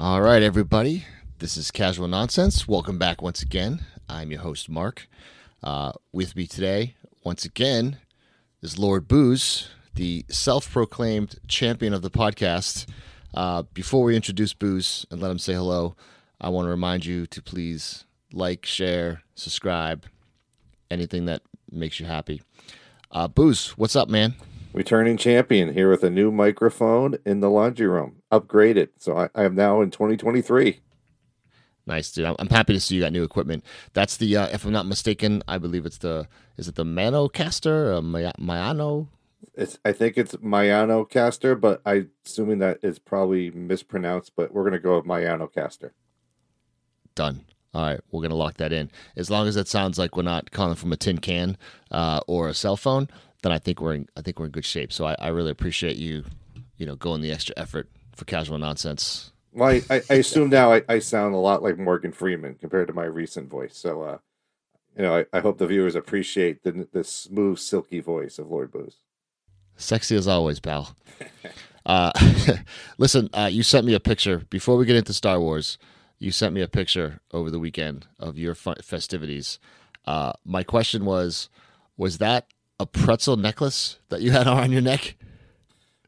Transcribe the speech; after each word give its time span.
All 0.00 0.22
right, 0.22 0.44
everybody. 0.44 1.06
This 1.40 1.56
is 1.56 1.72
Casual 1.72 2.06
Nonsense. 2.06 2.68
Welcome 2.68 2.98
back 2.98 3.20
once 3.20 3.42
again. 3.42 3.84
I'm 4.08 4.30
your 4.30 4.42
host, 4.42 4.68
Mark. 4.68 5.08
Uh, 5.60 5.90
with 6.12 6.36
me 6.36 6.46
today, 6.46 6.94
once 7.24 7.44
again, 7.44 7.98
is 8.62 8.78
Lord 8.78 9.08
Bouz, 9.08 9.66
the 9.96 10.24
self 10.28 10.70
proclaimed 10.70 11.40
champion 11.48 11.92
of 11.92 12.02
the 12.02 12.12
podcast. 12.12 12.86
Uh, 13.34 13.64
before 13.74 14.04
we 14.04 14.14
introduce 14.14 14.54
Bouz 14.54 15.04
and 15.10 15.20
let 15.20 15.32
him 15.32 15.38
say 15.40 15.54
hello, 15.54 15.96
I 16.40 16.48
want 16.50 16.66
to 16.66 16.70
remind 16.70 17.04
you 17.04 17.26
to 17.26 17.42
please 17.42 18.04
like, 18.32 18.64
share, 18.66 19.22
subscribe, 19.34 20.04
anything 20.92 21.24
that 21.24 21.42
makes 21.72 21.98
you 21.98 22.06
happy. 22.06 22.40
Uh, 23.10 23.26
Bouz, 23.26 23.70
what's 23.70 23.96
up, 23.96 24.08
man? 24.08 24.36
Returning 24.72 25.16
champion 25.16 25.72
here 25.72 25.90
with 25.90 26.04
a 26.04 26.10
new 26.10 26.30
microphone 26.30 27.16
in 27.24 27.40
the 27.40 27.50
laundry 27.50 27.86
room, 27.86 28.22
upgraded. 28.30 28.88
So 28.98 29.16
I, 29.16 29.28
I 29.34 29.44
am 29.44 29.54
now 29.54 29.80
in 29.80 29.90
2023. 29.90 30.80
Nice, 31.86 32.12
dude. 32.12 32.26
I'm, 32.38 32.48
happy 32.48 32.74
to 32.74 32.80
see 32.80 32.96
you 32.96 33.00
got 33.00 33.12
new 33.12 33.22
equipment. 33.24 33.64
That's 33.94 34.18
the, 34.18 34.36
uh, 34.36 34.48
if 34.48 34.66
I'm 34.66 34.72
not 34.72 34.84
mistaken, 34.84 35.42
I 35.48 35.56
believe 35.56 35.86
it's 35.86 35.96
the, 35.98 36.28
is 36.58 36.68
it 36.68 36.74
the 36.74 36.84
Manocaster, 36.84 37.96
uh, 37.96 38.02
Maya- 38.02 38.34
Mayano? 38.38 39.08
It's 39.54 39.78
I 39.84 39.92
think 39.92 40.18
it's 40.18 40.34
Mayano 40.36 41.08
caster, 41.08 41.54
but 41.54 41.80
I'm 41.86 42.10
assuming 42.26 42.58
that 42.58 42.78
is 42.82 42.98
probably 42.98 43.50
mispronounced. 43.50 44.32
But 44.36 44.52
we're 44.52 44.64
gonna 44.64 44.78
go 44.78 44.96
with 44.96 45.06
Mayano 45.06 45.52
caster. 45.52 45.94
Done. 47.14 47.44
All 47.74 47.82
right, 47.82 48.00
we're 48.10 48.22
gonna 48.22 48.34
lock 48.34 48.56
that 48.58 48.72
in. 48.72 48.90
As 49.16 49.30
long 49.30 49.46
as 49.46 49.54
that 49.54 49.68
sounds 49.68 49.98
like 49.98 50.16
we're 50.16 50.22
not 50.22 50.50
calling 50.50 50.74
from 50.74 50.92
a 50.92 50.96
tin 50.96 51.18
can 51.18 51.56
uh, 51.90 52.20
or 52.26 52.48
a 52.48 52.54
cell 52.54 52.76
phone, 52.76 53.08
then 53.42 53.52
I 53.52 53.58
think 53.58 53.80
we're 53.80 53.94
in, 53.94 54.08
I 54.16 54.22
think 54.22 54.38
we're 54.38 54.46
in 54.46 54.52
good 54.52 54.64
shape. 54.64 54.92
So 54.92 55.06
I, 55.06 55.16
I 55.18 55.28
really 55.28 55.50
appreciate 55.50 55.96
you, 55.96 56.24
you 56.76 56.86
know, 56.86 56.96
going 56.96 57.20
the 57.20 57.32
extra 57.32 57.54
effort 57.56 57.88
for 58.14 58.24
casual 58.24 58.58
nonsense. 58.58 59.32
Well, 59.52 59.70
I, 59.70 59.82
I, 59.90 60.02
I 60.10 60.14
assume 60.14 60.50
now 60.50 60.72
I, 60.72 60.82
I 60.88 60.98
sound 60.98 61.34
a 61.34 61.38
lot 61.38 61.62
like 61.62 61.78
Morgan 61.78 62.12
Freeman 62.12 62.54
compared 62.54 62.88
to 62.88 62.94
my 62.94 63.04
recent 63.04 63.48
voice. 63.48 63.76
So, 63.76 64.02
uh, 64.02 64.18
you 64.96 65.02
know, 65.02 65.16
I, 65.18 65.26
I 65.32 65.40
hope 65.40 65.58
the 65.58 65.66
viewers 65.66 65.94
appreciate 65.94 66.62
the 66.64 66.88
the 66.92 67.04
smooth, 67.04 67.58
silky 67.58 68.00
voice 68.00 68.38
of 68.38 68.50
Lord 68.50 68.72
Bouz. 68.72 68.94
Sexy 69.76 70.16
as 70.16 70.26
always, 70.28 70.60
pal. 70.60 70.96
Uh, 71.86 72.12
listen, 72.98 73.30
uh, 73.32 73.48
you 73.50 73.62
sent 73.62 73.86
me 73.86 73.94
a 73.94 74.00
picture 74.00 74.42
before 74.50 74.76
we 74.76 74.84
get 74.84 74.94
into 74.94 75.14
Star 75.14 75.40
Wars. 75.40 75.78
You 76.18 76.30
sent 76.30 76.54
me 76.54 76.60
a 76.60 76.68
picture 76.68 77.20
over 77.32 77.50
the 77.50 77.58
weekend 77.58 78.06
of 78.18 78.36
your 78.36 78.54
festivities. 78.54 79.58
Uh, 80.04 80.32
my 80.44 80.62
question 80.62 81.06
was, 81.06 81.48
was 81.96 82.18
that 82.18 82.46
a 82.80 82.86
pretzel 82.86 83.36
necklace 83.36 83.98
that 84.08 84.20
you 84.22 84.30
had 84.30 84.46
on 84.46 84.72
your 84.72 84.82
neck? 84.82 85.16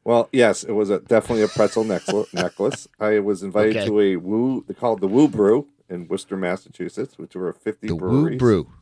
Well, 0.05 0.29
yes, 0.33 0.65
it 0.65 0.73
was 0.73 0.91
a, 0.91 1.01
definitely 1.01 1.43
a 1.43 1.49
pretzel 1.49 1.85
necklace. 1.85 2.27
necklace. 2.33 2.89
I 2.99 3.19
was 3.19 3.43
invited 3.43 3.77
Okay. 3.77 3.85
to 3.87 4.01
a 4.01 4.17
woo. 4.17 4.65
They 4.67 4.75
called 4.75 5.01
the 5.01 5.09
Woo 5.09 5.29
Brew 5.29 5.69
in 5.89 6.09
Worcester, 6.09 6.37
Massachusetts, 6.37 7.19
which 7.19 7.35
were 7.35 7.53
50 7.53 7.89
The 7.89 7.95
breweries. 7.95 8.33
Woo 8.33 8.39
Brew. 8.39 8.73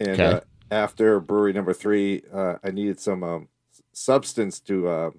And 0.00 0.10
Okay. 0.20 0.24
uh, 0.36 0.40
after 0.70 1.20
brewery 1.20 1.52
number 1.52 1.72
three, 1.74 2.22
uh, 2.32 2.56
I 2.64 2.70
needed 2.70 2.98
some 2.98 3.22
um, 3.22 3.48
substance 3.92 4.58
to 4.60 4.88
uh, 4.88 5.10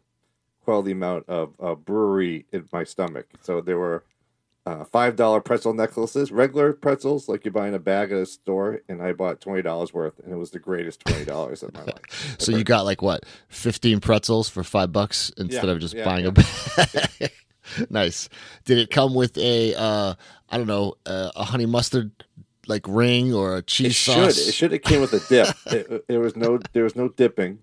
quell 0.64 0.82
the 0.82 0.92
amount 0.92 1.26
of 1.30 1.54
uh, 1.60 1.76
brewery 1.76 2.46
in 2.52 2.68
my 2.74 2.84
stomach. 2.84 3.28
So 3.42 3.62
there 3.62 3.78
were 3.78 4.04
uh, 4.66 4.84
five 4.86 5.16
dollar 5.16 5.42
pretzel 5.42 5.74
necklaces, 5.74 6.32
regular 6.32 6.74
pretzels 6.74 7.30
like 7.30 7.46
you 7.46 7.52
buy 7.52 7.68
in 7.68 7.74
a 7.74 7.80
bag 7.80 8.12
at 8.12 8.18
a 8.18 8.26
store, 8.26 8.82
and 8.90 9.02
I 9.02 9.14
bought 9.14 9.40
twenty 9.42 9.62
dollars 9.62 9.94
worth, 9.94 10.18
and 10.20 10.34
it 10.34 10.38
was 10.38 10.52
the 10.52 10.60
greatest 10.60 11.02
twenty 11.02 11.26
dollars 11.26 11.62
of 11.64 11.74
my 11.74 11.84
life. 11.86 12.36
So 12.40 12.52
you 12.52 12.64
got 12.64 12.86
like 12.86 13.02
what, 13.02 13.24
fifteen 13.48 14.00
pretzels 14.00 14.50
for 14.50 14.64
five 14.64 14.92
bucks 14.92 15.32
instead 15.38 15.66
Yeah, 15.66 15.72
of 15.72 15.80
just 15.80 15.94
yeah, 15.94 16.06
buying 16.06 16.26
yeah. 16.26 16.32
a 16.32 16.32
bag. 17.20 17.32
nice. 17.90 18.30
Did 18.66 18.78
it 18.80 18.90
come 18.92 19.14
with 19.14 19.38
a, 19.38 19.76
uh, 19.76 20.14
I 20.50 20.58
don't 20.58 20.68
know, 20.68 20.96
uh, 21.06 21.32
a 21.36 21.44
honey 21.44 21.66
mustard 21.66 22.12
like 22.68 22.88
ring 22.88 23.34
or 23.34 23.58
a 23.58 23.62
cheese 23.62 23.88
It 23.88 23.94
should. 23.94 24.14
sauce? 24.34 24.48
It 24.48 24.54
should 24.54 24.72
have 24.72 24.82
came 24.82 25.02
with 25.02 25.14
a 25.14 25.20
dip. 25.30 25.56
it, 25.68 26.08
there 26.08 26.20
was 26.20 26.36
no. 26.36 26.60
There 26.74 26.84
was 26.84 26.96
no 26.96 27.10
dipping. 27.10 27.60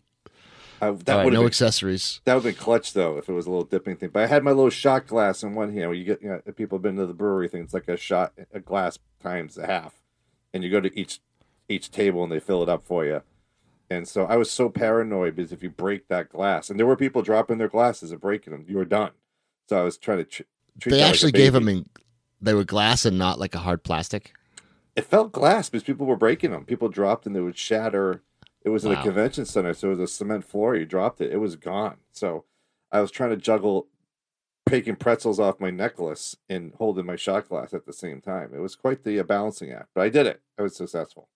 I, 0.82 0.91
that 0.91 0.97
would 0.97 1.09
right, 1.09 1.32
no 1.32 1.41
been 1.41 1.47
accessories. 1.47 2.20
That 2.25 2.34
would 2.34 2.43
be 2.43 2.53
clutch 2.53 2.93
though 2.93 3.16
if 3.16 3.28
it 3.28 3.32
was 3.32 3.47
a 3.47 3.50
little 3.50 3.65
dipping 3.65 3.97
thing. 3.97 4.10
But 4.12 4.25
I 4.25 4.26
had 4.26 4.43
my 4.43 4.50
little 4.50 4.69
shot 4.69 5.06
glass 5.06 5.44
in 5.44 5.54
one 5.54 5.72
hand. 5.72 5.88
Where 5.88 5.94
you 5.94 6.04
get, 6.04 6.20
you 6.20 6.28
know, 6.28 6.41
people 6.56 6.76
have 6.78 6.82
been 6.82 6.97
to 6.97 7.06
the 7.06 7.15
brewery 7.15 7.48
thing. 7.48 7.62
It's 7.62 7.72
like 7.72 7.87
a 7.87 7.97
shot, 7.97 8.32
a 8.53 8.59
glass 8.59 8.98
times 9.22 9.56
a 9.56 9.66
half, 9.66 9.94
and 10.53 10.65
you 10.65 10.71
go 10.71 10.81
to 10.81 10.98
each 10.98 11.21
each 11.69 11.92
table 11.92 12.25
and 12.25 12.32
they 12.32 12.41
fill 12.41 12.65
it 12.65 12.69
up 12.69 12.84
for 12.84 13.04
you. 13.04 13.22
And 13.88 14.09
so 14.09 14.25
I 14.25 14.37
was 14.37 14.50
so 14.50 14.69
paranoid 14.69 15.37
because 15.37 15.53
if 15.53 15.62
you 15.62 15.71
break 15.71 16.09
that 16.09 16.31
glass, 16.31 16.69
and 16.69 16.81
there 16.81 16.87
were 16.87 16.97
people 16.97 17.22
dropping 17.22 17.59
their 17.59 17.69
glasses 17.69 18.10
and 18.10 18.21
breaking 18.21 18.53
them, 18.53 18.65
you 18.66 18.76
were 18.76 18.84
done. 18.84 19.12
So 19.69 19.78
I 19.78 19.84
was 19.84 19.97
trying 19.97 20.19
to 20.19 20.25
tr- 20.25 20.42
treat. 20.81 20.91
They 20.91 20.97
that 20.97 21.04
like 21.04 21.10
actually 21.15 21.32
gave 21.32 21.53
them 21.53 21.69
in, 21.69 21.88
they 22.41 22.54
were 22.54 22.65
glass 22.65 23.04
and 23.04 23.19
not 23.19 23.38
like 23.38 23.54
a 23.54 23.59
hard 23.59 23.84
plastic. 23.84 24.32
It 24.97 25.04
felt 25.04 25.31
glass 25.31 25.69
because 25.69 25.84
people 25.84 26.06
were 26.06 26.16
breaking 26.16 26.50
them. 26.50 26.65
People 26.65 26.88
dropped 26.88 27.25
and 27.25 27.37
they 27.37 27.41
would 27.41 27.56
shatter. 27.56 28.22
It 28.65 28.69
was 28.71 28.84
at 28.84 28.93
Wow. 28.93 29.00
a 29.00 29.03
convention 29.03 29.45
center, 29.45 29.75
so 29.75 29.89
it 29.89 29.99
was 29.99 30.11
a 30.11 30.15
cement 30.15 30.45
floor. 30.45 30.77
You 30.77 30.87
dropped 30.87 31.21
it, 31.21 31.33
it 31.33 31.39
was 31.39 31.56
gone. 31.56 31.97
So 32.12 32.45
I 32.91 33.00
was 33.00 33.11
trying 33.11 33.31
to 33.31 33.37
juggle 33.37 33.89
taking 34.69 34.97
pretzels 34.97 35.41
off 35.41 35.59
my 35.61 35.71
necklace 35.71 36.37
and 36.49 36.72
holding 36.78 37.05
my 37.05 37.17
shot 37.17 37.49
glass 37.49 37.75
at 37.75 37.84
the 37.87 37.93
same 37.93 38.21
time. 38.21 38.53
It 38.55 38.61
was 38.61 38.77
quite 38.77 39.03
the 39.03 39.19
uh, 39.19 39.25
balancing 39.25 39.72
act, 39.72 39.89
but 39.95 40.03
I 40.03 40.09
did 40.09 40.27
it. 40.27 40.41
I 40.59 40.62
was 40.62 40.77
successful. 40.77 41.28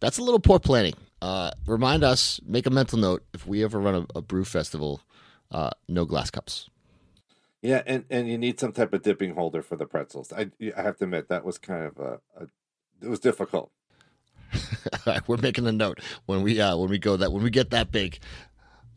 That's 0.00 0.18
a 0.18 0.22
little 0.22 0.40
poor 0.40 0.58
planning. 0.58 0.94
Uh, 1.22 1.50
remind 1.66 2.04
us, 2.04 2.40
make 2.44 2.66
a 2.66 2.70
mental 2.70 2.98
note 2.98 3.24
if 3.34 3.46
we 3.46 3.62
ever 3.64 3.78
run 3.78 3.94
a, 4.14 4.18
a 4.18 4.22
brew 4.22 4.44
festival, 4.44 5.00
uh, 5.50 5.70
no 5.88 6.04
glass 6.04 6.30
cups. 6.30 6.68
Yeah, 7.62 7.82
and, 7.86 8.04
and 8.10 8.28
you 8.28 8.38
need 8.38 8.60
some 8.60 8.72
type 8.72 8.92
of 8.92 9.02
dipping 9.02 9.34
holder 9.34 9.62
for 9.62 9.76
the 9.76 9.86
pretzels. 9.86 10.32
I 10.32 10.50
I 10.76 10.82
have 10.82 10.98
to 10.98 11.04
admit 11.04 11.28
that 11.28 11.44
was 11.44 11.58
kind 11.58 11.84
of 11.84 11.98
a, 11.98 12.20
a 12.38 12.46
it 13.02 13.08
was 13.08 13.18
difficult. 13.20 13.70
We're 15.26 15.36
making 15.36 15.66
a 15.66 15.72
note 15.72 16.00
when 16.26 16.42
we 16.42 16.60
uh, 16.60 16.76
when 16.76 16.88
we 16.88 16.98
go 16.98 17.16
that 17.16 17.32
when 17.32 17.42
we 17.42 17.50
get 17.50 17.70
that 17.70 17.90
big. 17.90 18.18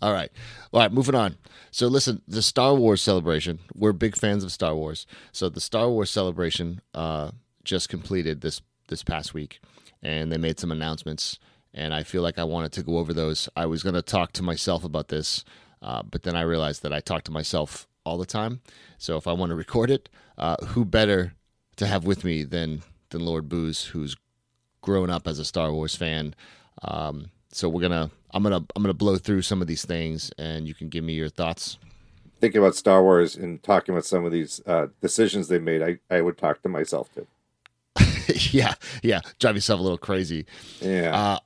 All 0.01 0.13
right, 0.13 0.31
all 0.71 0.79
right, 0.79 0.91
moving 0.91 1.15
on. 1.15 1.35
So 1.71 1.87
listen, 1.87 2.21
the 2.27 2.41
Star 2.41 2.73
Wars 2.73 3.01
celebration. 3.01 3.59
We're 3.75 3.91
big 3.91 4.15
fans 4.15 4.43
of 4.43 4.51
Star 4.51 4.73
Wars. 4.75 5.05
So 5.31 5.49
the 5.49 5.59
Star 5.59 5.89
Wars 5.89 6.09
celebration 6.09 6.81
uh, 6.93 7.31
just 7.63 7.89
completed 7.89 8.41
this 8.41 8.61
this 8.87 9.03
past 9.03 9.33
week, 9.33 9.59
and 10.01 10.31
they 10.31 10.37
made 10.37 10.59
some 10.59 10.71
announcements. 10.71 11.39
And 11.73 11.93
I 11.93 12.03
feel 12.03 12.23
like 12.23 12.39
I 12.39 12.45
wanted 12.45 12.71
to 12.73 12.83
go 12.83 12.97
over 12.97 13.13
those. 13.13 13.47
I 13.55 13.67
was 13.67 13.83
going 13.83 13.93
to 13.93 14.01
talk 14.01 14.31
to 14.33 14.43
myself 14.43 14.83
about 14.83 15.09
this, 15.09 15.45
uh, 15.83 16.01
but 16.01 16.23
then 16.23 16.35
I 16.35 16.41
realized 16.41 16.81
that 16.81 16.93
I 16.93 16.99
talk 16.99 17.23
to 17.25 17.31
myself 17.31 17.87
all 18.05 18.17
the 18.17 18.25
time. 18.25 18.61
So 18.97 19.17
if 19.17 19.27
I 19.27 19.33
want 19.33 19.51
to 19.51 19.55
record 19.55 19.91
it, 19.91 20.09
uh, 20.37 20.55
who 20.67 20.83
better 20.83 21.33
to 21.75 21.85
have 21.85 22.05
with 22.05 22.23
me 22.23 22.43
than 22.43 22.81
than 23.09 23.25
Lord 23.25 23.49
Bouz, 23.49 23.87
who's 23.87 24.15
grown 24.81 25.09
up 25.09 25.27
as 25.27 25.39
a 25.39 25.45
Star 25.45 25.71
Wars 25.71 25.95
fan. 25.95 26.35
Um, 26.83 27.29
so 27.51 27.67
we're 27.67 27.81
gonna, 27.81 28.11
I'm 28.31 28.43
gonna, 28.43 28.63
I'm 28.75 28.83
gonna 28.83 28.93
blow 28.93 29.17
through 29.17 29.41
some 29.41 29.61
of 29.61 29.67
these 29.67 29.85
things, 29.85 30.31
and 30.37 30.67
you 30.67 30.73
can 30.73 30.89
give 30.89 31.03
me 31.03 31.13
your 31.13 31.29
thoughts. 31.29 31.77
Thinking 32.39 32.61
about 32.61 32.75
Star 32.75 33.03
Wars 33.03 33.35
and 33.35 33.61
talking 33.63 33.93
about 33.93 34.05
some 34.05 34.23
of 34.25 34.31
these 34.31 34.61
uh, 34.65 34.87
decisions 35.01 35.47
they 35.47 35.59
made, 35.59 35.81
I, 35.81 35.99
I 36.09 36.21
would 36.21 36.37
talk 36.37 36.61
to 36.61 36.69
myself 36.69 37.09
too. 37.13 37.27
yeah, 38.51 38.75
yeah, 39.03 39.19
drive 39.39 39.55
yourself 39.55 39.79
a 39.79 39.83
little 39.83 39.97
crazy. 39.97 40.45
Yeah. 40.79 41.15
Uh, 41.15 41.39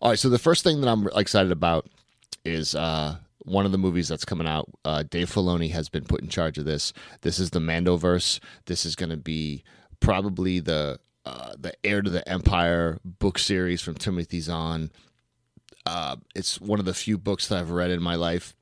all 0.00 0.10
right, 0.10 0.18
so 0.18 0.28
the 0.28 0.38
first 0.38 0.62
thing 0.62 0.80
that 0.80 0.88
I'm 0.88 1.08
excited 1.16 1.50
about 1.50 1.88
is 2.44 2.74
uh, 2.76 3.16
one 3.48 3.66
of 3.66 3.72
the 3.72 3.78
movies 3.78 4.08
that's 4.08 4.24
coming 4.24 4.46
out. 4.46 4.68
Uh, 4.84 5.02
Dave 5.02 5.30
Filoni 5.30 5.70
has 5.72 5.88
been 5.88 6.04
put 6.04 6.20
in 6.20 6.28
charge 6.28 6.58
of 6.58 6.64
this. 6.64 6.92
This 7.22 7.38
is 7.38 7.50
the 7.50 7.58
Mandoverse. 7.58 8.38
This 8.66 8.86
is 8.86 8.94
going 8.94 9.10
to 9.10 9.16
be 9.16 9.64
probably 10.00 10.60
the 10.60 11.00
uh, 11.28 11.52
the 11.58 11.74
heir 11.84 12.00
to 12.00 12.08
the 12.08 12.26
Empire 12.26 12.98
book 13.04 13.38
series 13.38 13.82
from 13.82 13.94
Timothy 13.94 14.40
Zahn. 14.40 14.90
Uh, 15.84 16.16
it's 16.34 16.58
one 16.58 16.78
of 16.78 16.86
the 16.86 16.94
few 16.94 17.18
books 17.18 17.48
that 17.48 17.58
I've 17.58 17.70
read 17.70 17.90
in 17.90 18.02
my 18.02 18.14
life, 18.14 18.56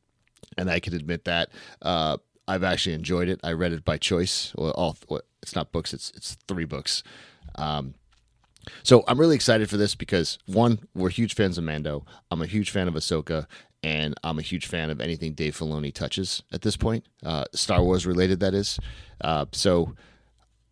and 0.58 0.69
I 0.69 0.81
can 0.81 0.93
admit 0.93 1.26
that 1.26 1.50
uh, 1.82 2.17
I've 2.49 2.64
actually 2.64 2.94
enjoyed 2.94 3.29
it. 3.29 3.38
I 3.44 3.52
read 3.52 3.73
it 3.73 3.85
by 3.85 3.99
choice. 3.99 4.52
Well, 4.56 4.73
all 4.73 4.96
well, 5.08 5.23
it's 5.43 5.55
not 5.55 5.70
books; 5.70 5.94
it's 5.94 6.11
it's 6.17 6.37
three 6.49 6.64
books. 6.64 7.05
Um, 7.55 7.94
so 8.82 9.05
I'm 9.06 9.20
really 9.20 9.37
excited 9.37 9.70
for 9.70 9.76
this 9.76 9.94
because 9.94 10.38
one, 10.46 10.81
we're 10.93 11.11
huge 11.11 11.35
fans 11.35 11.58
of 11.58 11.62
Mando. 11.62 12.05
I'm 12.32 12.43
a 12.43 12.46
huge 12.46 12.70
fan 12.70 12.88
of 12.88 12.94
Ahsoka, 12.94 13.46
and 13.85 14.14
I'm 14.25 14.41
a 14.41 14.43
huge 14.43 14.67
fan 14.67 14.91
of 14.91 15.00
anything 15.00 15.35
Dave 15.35 15.56
Filoni 15.56 15.94
touches 15.94 16.43
at 16.52 16.62
this 16.62 16.76
point, 16.76 17.06
uh, 17.25 17.44
Star 17.55 17.85
Wars 17.85 18.06
related, 18.06 18.41
that 18.41 18.55
is. 18.55 18.81
Uh, 19.20 19.46
so 19.52 19.94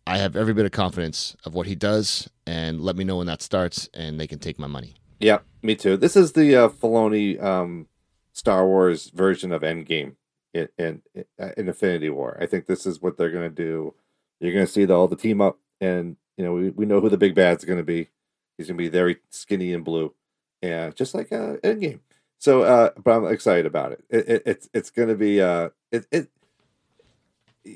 I 0.07 0.17
have 0.17 0.35
every 0.35 0.53
bit 0.53 0.65
of 0.65 0.71
confidence 0.71 1.35
of 1.45 1.53
what 1.53 1.65
he 1.65 1.75
does, 1.75 2.29
and 2.45 2.81
let 2.81 2.95
me 2.95 3.03
know 3.03 3.17
when 3.17 3.27
that 3.27 3.41
starts, 3.41 3.89
and 3.93 4.19
they 4.19 4.27
can 4.27 4.39
take 4.39 4.59
my 4.59 4.67
money. 4.67 4.95
Yeah, 5.19 5.39
me 5.63 5.75
too. 5.75 5.97
This 5.97 6.15
is 6.15 6.33
the 6.33 6.55
uh, 6.55 6.69
Filoni 6.69 7.41
um, 7.41 7.87
Star 8.33 8.67
Wars 8.67 9.09
version 9.09 9.51
of 9.51 9.63
Endgame 9.63 10.15
in, 10.53 10.69
in 10.77 11.01
in 11.15 11.67
Infinity 11.67 12.09
War. 12.09 12.37
I 12.39 12.45
think 12.45 12.67
this 12.67 12.85
is 12.85 13.01
what 13.01 13.17
they're 13.17 13.31
going 13.31 13.49
to 13.49 13.55
do. 13.55 13.95
You're 14.39 14.53
going 14.53 14.65
to 14.65 14.71
see 14.71 14.85
the, 14.85 14.93
all 14.93 15.07
the 15.07 15.15
team 15.15 15.41
up, 15.41 15.57
and 15.81 16.17
you 16.37 16.45
know 16.45 16.53
we, 16.53 16.69
we 16.69 16.85
know 16.85 16.99
who 17.01 17.09
the 17.09 17.17
big 17.17 17.33
bad's 17.33 17.65
going 17.65 17.79
to 17.79 17.83
be. 17.83 18.09
He's 18.57 18.67
going 18.67 18.77
to 18.77 18.83
be 18.83 18.89
very 18.89 19.17
skinny 19.31 19.73
and 19.73 19.83
blue, 19.83 20.13
and 20.61 20.95
just 20.95 21.15
like 21.15 21.31
uh, 21.31 21.57
Endgame. 21.63 21.99
So, 22.37 22.61
uh, 22.61 22.91
but 23.03 23.11
I'm 23.11 23.25
excited 23.33 23.65
about 23.65 23.93
it. 23.93 24.03
it, 24.09 24.29
it 24.29 24.43
it's 24.45 24.69
it's 24.73 24.89
going 24.91 25.09
to 25.09 25.15
be 25.15 25.41
uh, 25.41 25.69
it, 25.91 26.05
it 26.11 26.29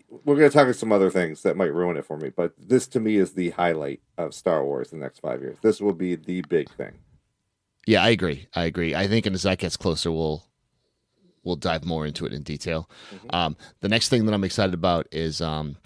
we're 0.10 0.36
going 0.36 0.50
to 0.50 0.54
talk 0.54 0.64
about 0.64 0.76
some 0.76 0.92
other 0.92 1.10
things 1.10 1.42
that 1.44 1.58
might 1.58 1.74
ruin 1.74 1.98
it 1.98 2.06
for 2.06 2.18
me, 2.18 2.30
but 2.30 2.54
this 2.58 2.88
to 2.88 3.00
me 3.00 3.18
is 3.18 3.34
the 3.34 3.52
highlight 3.52 4.02
of 4.18 4.34
Star 4.34 4.64
Wars 4.64 4.92
the 4.92 4.98
next 4.98 5.20
five 5.20 5.42
years. 5.42 5.58
This 5.62 5.82
will 5.82 5.94
be 5.94 6.16
the 6.16 6.42
big 6.42 6.70
thing. 6.72 6.94
Yeah, 7.88 8.04
I 8.04 8.10
agree. 8.10 8.48
I 8.54 8.66
agree. 8.66 8.94
I 8.94 9.08
think 9.08 9.26
as 9.26 9.44
that 9.44 9.58
gets 9.58 9.78
closer, 9.78 10.12
we'll 10.12 10.44
we'll 11.44 11.56
dive 11.56 11.86
more 11.86 12.06
into 12.06 12.26
it 12.26 12.34
in 12.34 12.44
detail. 12.44 12.90
Mm-hmm. 13.14 13.36
Um, 13.36 13.58
the 13.80 13.90
next 13.90 14.10
thing 14.10 14.26
that 14.26 14.34
I'm 14.34 14.44
excited 14.44 14.74
about 14.74 15.08
is 15.12 15.42
um, 15.42 15.78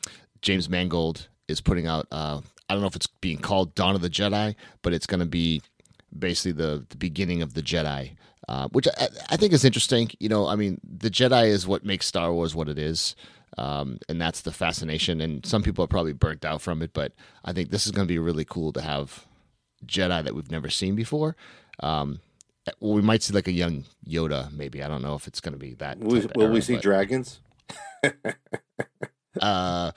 James 0.41 0.67
Mangold 0.67 1.29
is 1.47 1.61
putting 1.61 1.87
out. 1.87 2.07
Uh, 2.11 2.41
I 2.67 2.73
don't 2.73 2.81
know 2.81 2.87
if 2.87 2.95
it's 2.95 3.07
being 3.07 3.37
called 3.37 3.75
Dawn 3.75 3.95
of 3.95 4.01
the 4.01 4.09
Jedi, 4.09 4.55
but 4.81 4.93
it's 4.93 5.07
going 5.07 5.19
to 5.21 5.25
be 5.25 5.61
basically 6.17 6.51
the 6.51 6.85
the 6.89 6.97
beginning 6.97 7.41
of 7.41 7.53
the 7.53 7.61
Jedi, 7.61 8.15
uh, 8.49 8.67
which 8.69 8.87
I, 8.97 9.07
I, 9.29 9.37
think 9.37 9.53
is 9.53 9.63
interesting. 9.63 10.09
You 10.19 10.29
know, 10.29 10.47
I 10.47 10.55
mean, 10.55 10.81
the 10.83 11.09
Jedi 11.09 11.47
is 11.47 11.67
what 11.67 11.85
makes 11.85 12.05
Star 12.05 12.33
Wars 12.33 12.53
what 12.55 12.67
it 12.67 12.77
is. 12.77 13.15
Um, 13.57 13.99
and 14.09 14.19
that's 14.19 14.41
the 14.41 14.51
fascination. 14.51 15.21
And 15.21 15.45
some 15.45 15.63
people 15.63 15.83
are 15.83 15.87
probably 15.87 16.13
burnt 16.13 16.45
out 16.45 16.61
from 16.61 16.81
it, 16.81 16.91
but 16.93 17.13
I 17.45 17.53
think 17.53 17.69
this 17.69 17.85
is 17.85 17.91
going 17.91 18.07
to 18.07 18.11
be 18.11 18.19
really 18.19 18.45
cool 18.45 18.73
to 18.73 18.81
have 18.81 19.25
Jedi 19.85 20.23
that 20.23 20.35
we've 20.35 20.51
never 20.51 20.69
seen 20.69 20.95
before. 20.95 21.35
Um, 21.79 22.19
well, 22.79 22.93
we 22.93 23.01
might 23.01 23.21
see 23.21 23.33
like 23.33 23.47
a 23.47 23.51
young 23.51 23.83
Yoda, 24.07 24.51
maybe. 24.51 24.81
I 24.81 24.87
don't 24.87 25.01
know 25.01 25.15
if 25.15 25.27
it's 25.27 25.41
going 25.41 25.53
to 25.53 25.59
be 25.59 25.73
that. 25.75 25.99
Will, 25.99 26.21
will 26.35 26.43
era, 26.43 26.51
we 26.51 26.61
see 26.61 26.75
but... 26.75 26.83
dragons? 26.83 27.39
uh, 29.41 29.91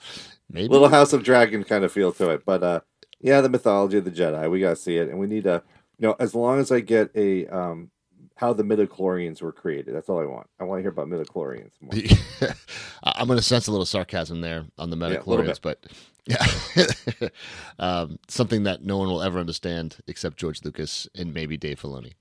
maybe 0.49 0.67
little 0.67 0.89
House 0.89 1.13
of 1.13 1.23
Dragon 1.23 1.63
kind 1.63 1.83
of 1.83 1.91
feel 1.91 2.11
to 2.13 2.29
it, 2.31 2.45
but 2.45 2.63
uh, 2.63 2.79
yeah, 3.19 3.41
the 3.41 3.49
mythology 3.49 3.97
of 3.97 4.05
the 4.05 4.11
Jedi, 4.11 4.49
we 4.49 4.59
got 4.59 4.71
to 4.71 4.75
see 4.75 4.97
it, 4.97 5.09
and 5.09 5.19
we 5.19 5.27
need 5.27 5.45
to, 5.45 5.63
you 5.97 6.07
know, 6.07 6.15
as 6.19 6.35
long 6.35 6.59
as 6.59 6.71
I 6.71 6.81
get 6.81 7.09
a 7.15 7.47
um, 7.47 7.91
how 8.37 8.53
the 8.53 8.63
midichlorians 8.63 9.41
were 9.41 9.51
created. 9.51 9.95
That's 9.95 10.09
all 10.09 10.19
I 10.19 10.25
want. 10.25 10.47
I 10.59 10.63
want 10.63 10.79
to 10.79 10.83
hear 10.83 10.91
about 10.91 11.07
midichlorians 11.07 11.71
more. 11.81 12.51
I'm 13.03 13.27
going 13.27 13.37
to 13.37 13.43
sense 13.43 13.67
a 13.67 13.71
little 13.71 13.85
sarcasm 13.85 14.41
there 14.41 14.65
on 14.77 14.91
the 14.91 14.95
midichlorians, 14.95 15.47
yeah, 15.47 15.53
but 15.61 15.85
yeah, 16.27 17.29
um, 17.79 18.19
something 18.27 18.63
that 18.63 18.83
no 18.83 18.97
one 18.97 19.07
will 19.07 19.23
ever 19.23 19.39
understand 19.39 19.97
except 20.05 20.37
George 20.37 20.63
Lucas 20.63 21.07
and 21.15 21.33
maybe 21.33 21.57
Dave 21.57 21.81
Filoni. 21.81 22.13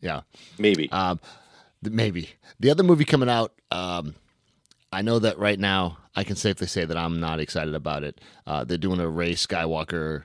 Yeah, 0.00 0.22
maybe. 0.58 0.90
Um, 0.90 1.20
maybe 1.80 2.30
the 2.58 2.70
other 2.70 2.82
movie 2.82 3.04
coming 3.04 3.28
out. 3.28 3.52
Um, 3.70 4.16
I 4.92 5.02
know 5.02 5.20
that 5.20 5.38
right 5.38 5.58
now 5.58 5.98
I 6.16 6.24
can 6.24 6.36
safely 6.36 6.66
say 6.66 6.84
that 6.84 6.96
I'm 6.96 7.20
not 7.20 7.38
excited 7.38 7.74
about 7.74 8.02
it. 8.02 8.20
Uh, 8.46 8.64
they're 8.64 8.78
doing 8.78 8.98
a 8.98 9.08
Rey 9.08 9.34
Skywalker 9.34 10.24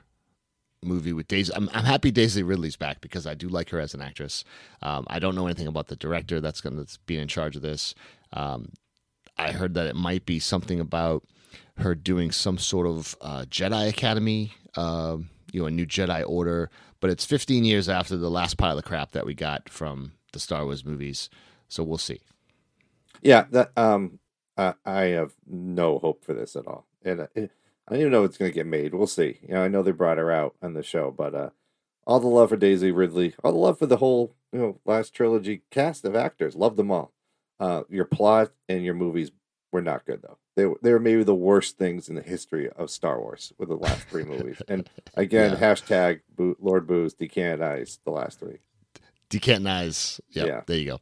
movie 0.82 1.12
with 1.12 1.28
Daisy. 1.28 1.52
I'm, 1.54 1.68
I'm 1.72 1.84
happy 1.84 2.10
Daisy 2.10 2.42
Ridley's 2.42 2.76
back 2.76 3.00
because 3.00 3.26
I 3.26 3.34
do 3.34 3.48
like 3.48 3.70
her 3.70 3.80
as 3.80 3.94
an 3.94 4.02
actress. 4.02 4.44
Um, 4.82 5.06
I 5.08 5.18
don't 5.18 5.34
know 5.34 5.46
anything 5.46 5.66
about 5.66 5.88
the 5.88 5.96
director 5.96 6.40
that's 6.40 6.60
going 6.60 6.84
to 6.84 6.98
be 7.06 7.18
in 7.18 7.28
charge 7.28 7.56
of 7.56 7.62
this. 7.62 7.94
Um, 8.32 8.72
I 9.36 9.52
heard 9.52 9.74
that 9.74 9.86
it 9.86 9.96
might 9.96 10.26
be 10.26 10.38
something 10.38 10.80
about 10.80 11.24
her 11.78 11.94
doing 11.94 12.30
some 12.32 12.58
sort 12.58 12.86
of 12.86 13.16
uh, 13.20 13.44
Jedi 13.48 13.88
Academy, 13.88 14.52
uh, 14.76 15.18
you 15.52 15.60
know, 15.60 15.66
a 15.66 15.70
new 15.70 15.86
Jedi 15.86 16.28
Order. 16.28 16.70
But 17.00 17.10
it's 17.10 17.24
15 17.24 17.64
years 17.64 17.88
after 17.88 18.16
the 18.16 18.30
last 18.30 18.56
pile 18.58 18.78
of 18.78 18.84
crap 18.84 19.12
that 19.12 19.26
we 19.26 19.34
got 19.34 19.68
from 19.68 20.12
the 20.32 20.38
Star 20.38 20.64
Wars 20.64 20.84
movies, 20.84 21.28
so 21.68 21.82
we'll 21.82 21.98
see. 21.98 22.20
Yeah, 23.22 23.46
that 23.50 23.72
um, 23.76 24.18
I, 24.56 24.74
I 24.84 25.02
have 25.06 25.32
no 25.46 25.98
hope 25.98 26.24
for 26.24 26.34
this 26.34 26.56
at 26.56 26.66
all, 26.66 26.86
and 27.04 27.28
it, 27.34 27.50
I 27.88 27.92
don't 27.92 28.00
even 28.00 28.12
know 28.12 28.24
if 28.24 28.30
it's 28.30 28.38
going 28.38 28.50
to 28.50 28.54
get 28.54 28.66
made. 28.66 28.94
We'll 28.94 29.06
see. 29.06 29.38
You 29.42 29.54
know, 29.54 29.62
I 29.62 29.68
know 29.68 29.82
they 29.82 29.90
brought 29.90 30.18
her 30.18 30.30
out 30.30 30.54
on 30.62 30.74
the 30.74 30.82
show, 30.82 31.10
but 31.10 31.34
uh, 31.34 31.50
all 32.06 32.20
the 32.20 32.28
love 32.28 32.50
for 32.50 32.56
Daisy 32.56 32.90
Ridley, 32.90 33.34
all 33.42 33.52
the 33.52 33.58
love 33.58 33.78
for 33.78 33.86
the 33.86 33.96
whole 33.96 34.34
you 34.52 34.58
know 34.58 34.78
last 34.84 35.14
trilogy 35.14 35.62
cast 35.70 36.04
of 36.04 36.14
actors. 36.14 36.54
Love 36.54 36.76
them 36.76 36.90
all. 36.90 37.12
Uh, 37.58 37.82
your 37.88 38.04
plot 38.04 38.52
and 38.68 38.84
your 38.84 38.94
movies 38.94 39.30
were 39.72 39.82
not 39.82 40.04
good 40.04 40.22
though. 40.22 40.38
They 40.54 40.66
were, 40.66 40.78
they 40.82 40.92
were 40.92 41.00
maybe 41.00 41.24
the 41.24 41.34
worst 41.34 41.78
things 41.78 42.08
in 42.08 42.14
the 42.14 42.22
history 42.22 42.68
of 42.70 42.90
Star 42.90 43.18
Wars 43.18 43.52
with 43.58 43.68
the 43.68 43.76
last 43.76 44.06
three 44.08 44.24
movies. 44.24 44.60
And 44.68 44.88
again, 45.14 45.52
yeah. 45.52 45.58
hashtag 45.58 46.20
Bo- 46.36 46.56
Lord 46.60 46.86
Bouz 46.86 47.14
decanonize 47.14 47.98
the 48.04 48.10
last 48.10 48.38
three. 48.38 48.58
Decanonize. 49.30 50.20
Yep, 50.30 50.46
yeah, 50.46 50.60
there 50.66 50.76
you 50.76 50.86
go. 50.86 51.00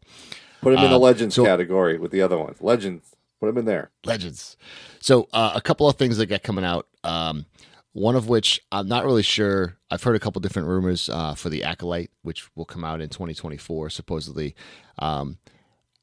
Put 0.61 0.75
them 0.75 0.85
in 0.85 0.91
the 0.91 0.97
um, 0.97 1.03
legends 1.03 1.35
so, 1.35 1.45
category 1.45 1.99
with 1.99 2.13
the 2.13 2.23
other 2.23 2.39
ones. 2.39 2.61
Legends 2.61 3.17
Put 3.41 3.47
them 3.47 3.59
in 3.59 3.65
there. 3.65 3.91
Legends. 4.05 4.57
So 5.01 5.29
uh, 5.33 5.53
a 5.55 5.61
couple 5.61 5.89
of 5.89 5.97
things 5.97 6.19
that 6.19 6.27
get 6.27 6.43
coming 6.43 6.65
out. 6.65 6.87
Um, 7.03 7.47
one 7.93 8.15
of 8.15 8.29
which 8.29 8.61
I'm 8.71 8.87
not 8.87 9.05
really 9.05 9.23
sure. 9.23 9.77
I've 9.91 10.03
heard 10.03 10.15
a 10.15 10.21
couple 10.21 10.41
different 10.41 10.69
rumors 10.69 11.09
uh, 11.09 11.35
for 11.35 11.49
the 11.49 11.65
Acolyte, 11.65 12.11
which 12.23 12.49
will 12.55 12.65
come 12.65 12.85
out 12.85 13.01
in 13.01 13.09
2024, 13.09 13.91
supposedly. 13.91 14.55
Um, 14.99 15.39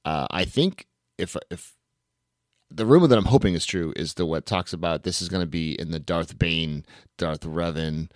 uh, 0.04 0.28
I 0.30 0.46
think 0.46 0.88
if 1.18 1.38
if 1.50 1.74
the 2.70 2.86
rumor 2.86 3.08
that 3.08 3.18
I'm 3.18 3.26
hoping 3.26 3.54
is 3.54 3.66
true 3.66 3.94
is 3.96 4.16
the 4.16 4.26
what 4.26 4.46
talks 4.46 4.74
about 4.74 5.04
this 5.04 5.22
is 5.22 5.30
going 5.30 5.42
to 5.42 5.48
be 5.48 5.80
in 5.80 5.92
the 5.92 6.00
Darth 6.00 6.38
Bane, 6.38 6.86
Darth 7.18 7.42
Revan, 7.42 8.10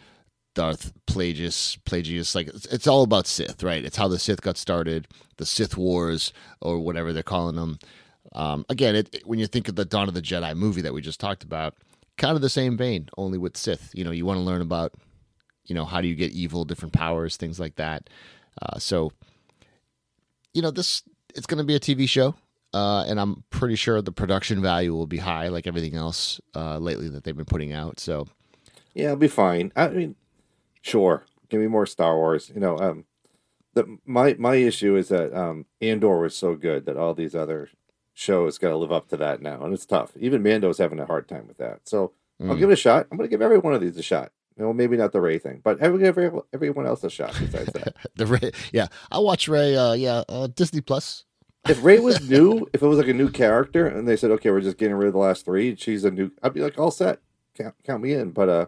Darth 0.54 0.92
Plagueis, 1.08 1.78
Plagueis. 1.84 2.36
Like 2.36 2.48
it's, 2.48 2.66
it's 2.66 2.88
all 2.88 3.04
about 3.04 3.28
Sith, 3.28 3.64
right? 3.64 3.84
It's 3.86 3.98
how 3.98 4.08
the 4.08 4.20
Sith 4.20 4.42
got 4.42 4.58
started, 4.58 5.08
the 5.38 5.46
Sith 5.46 5.78
Wars, 5.78 6.34
or 6.60 6.80
whatever 6.80 7.14
they're 7.14 7.24
calling 7.24 7.56
them. 7.56 7.80
Um, 8.34 8.66
again, 8.70 8.96
it, 8.96 9.10
it, 9.14 9.28
when 9.28 9.40
you 9.40 9.48
think 9.48 9.68
of 9.68 9.76
the 9.76 9.86
Dawn 9.86 10.08
of 10.08 10.14
the 10.14 10.22
Jedi 10.22 10.56
movie 10.56 10.82
that 10.82 10.94
we 10.94 11.02
just 11.02 11.20
talked 11.20 11.44
about, 11.44 11.76
kind 12.18 12.36
of 12.36 12.42
the 12.42 12.50
same 12.50 12.78
vein, 12.78 13.10
only 13.18 13.38
with 13.38 13.58
Sith. 13.58 13.92
You 13.94 14.04
know, 14.04 14.12
you 14.12 14.26
want 14.26 14.38
to 14.38 14.44
learn 14.44 14.62
about, 14.62 14.94
you 15.66 15.76
know, 15.76 15.86
how 15.86 16.02
do 16.02 16.08
you 16.08 16.16
get 16.16 16.32
evil, 16.32 16.66
different 16.66 16.94
powers, 16.94 17.38
things 17.38 17.60
like 17.60 17.76
that. 17.76 18.10
Uh, 18.62 18.78
so, 18.80 19.12
you 20.54 20.62
know, 20.62 20.72
this 20.72 21.04
it's 21.34 21.48
going 21.48 21.58
to 21.58 21.64
be 21.64 21.76
a 21.76 21.80
TV 21.80 22.08
show, 22.08 22.36
uh, 22.74 23.06
and 23.08 23.20
I'm 23.20 23.44
pretty 23.50 23.76
sure 23.76 24.02
the 24.02 24.12
production 24.12 24.62
value 24.62 24.94
will 24.94 25.08
be 25.08 25.18
high, 25.18 25.48
like 25.48 25.68
everything 25.68 25.96
else 25.96 26.42
uh, 26.56 26.78
lately 26.78 27.10
that 27.10 27.24
they've 27.24 27.36
been 27.36 27.46
putting 27.46 27.74
out. 27.74 28.00
So, 28.00 28.28
yeah, 28.94 29.06
it'll 29.06 29.18
be 29.18 29.28
fine. 29.28 29.72
I 29.76 29.88
mean, 29.90 30.16
sure, 30.82 31.26
give 31.50 31.62
me 31.62 31.68
more 31.68 31.86
Star 31.86 32.18
Wars. 32.18 32.52
You 32.54 32.60
know, 32.60 32.78
um, 32.78 33.06
the 33.74 33.98
my 34.06 34.36
my 34.38 34.56
issue 34.56 34.96
is 34.96 35.08
that 35.10 35.34
um, 35.34 35.66
Andor 35.80 36.20
was 36.20 36.36
so 36.36 36.56
good 36.56 36.86
that 36.86 36.98
all 36.98 37.14
these 37.14 37.34
other 37.36 37.70
show 38.14 38.46
has 38.46 38.58
got 38.58 38.70
to 38.70 38.78
live 38.78 38.92
up 38.92 39.08
to 39.10 39.18
that 39.18 39.42
now, 39.42 39.64
and 39.64 39.74
it's 39.74 39.86
tough. 39.86 40.12
Even 40.20 40.44
Mando's 40.44 40.78
having 40.78 41.00
a 41.00 41.06
hard 41.06 41.28
time 41.28 41.48
with 41.48 41.58
that. 41.58 41.82
So 41.86 42.14
mm. 42.42 42.50
I'll 42.50 42.56
give 42.56 42.70
it 42.70 42.74
a 42.74 42.78
shot. 42.78 43.08
I'm 43.12 43.18
going 43.18 43.30
to 43.30 43.34
give 43.34 43.42
every 43.42 43.58
one 43.58 43.74
of 43.74 43.82
these 43.82 43.98
a 43.98 44.04
shot. 44.04 44.32
You 44.58 44.66
know, 44.66 44.74
maybe 44.74 44.98
not 44.98 45.14
the 45.14 45.22
Rey 45.22 45.40
thing, 45.40 45.62
but 45.64 45.80
every, 45.80 46.06
every 46.06 46.30
everyone 46.54 46.86
else 46.86 47.04
a 47.04 47.10
shot 47.10 47.36
besides 47.40 47.72
that. 47.74 47.96
the 48.16 48.26
Rey, 48.26 48.52
yeah, 48.74 48.88
I'll 49.10 49.24
watch 49.24 49.48
Rey. 49.48 49.76
Uh, 49.76 49.94
yeah, 49.94 50.24
uh, 50.28 50.48
Disney 50.48 50.82
Plus. 50.82 51.24
if 51.70 51.84
Rey 51.84 52.00
was 52.00 52.30
new, 52.30 52.68
if 52.74 52.82
it 52.82 52.88
was 52.88 52.98
like 52.98 53.08
a 53.08 53.14
new 53.14 53.30
character, 53.30 53.88
and 53.88 54.08
they 54.08 54.18
said, 54.18 54.32
okay, 54.32 54.52
we're 54.52 54.62
just 54.62 54.78
getting 54.78 54.96
rid 54.96 55.08
of 55.08 55.14
the 55.14 55.20
last 55.20 55.46
three, 55.46 55.76
she's 55.76 56.04
a 56.04 56.12
new, 56.12 56.32
I'd 56.44 56.54
be 56.54 56.60
like, 56.60 56.78
all 56.78 56.92
set, 56.92 57.20
count, 57.58 57.76
count 57.86 58.04
me 58.04 58.14
in. 58.14 58.32
But 58.32 58.50
uh, 58.50 58.66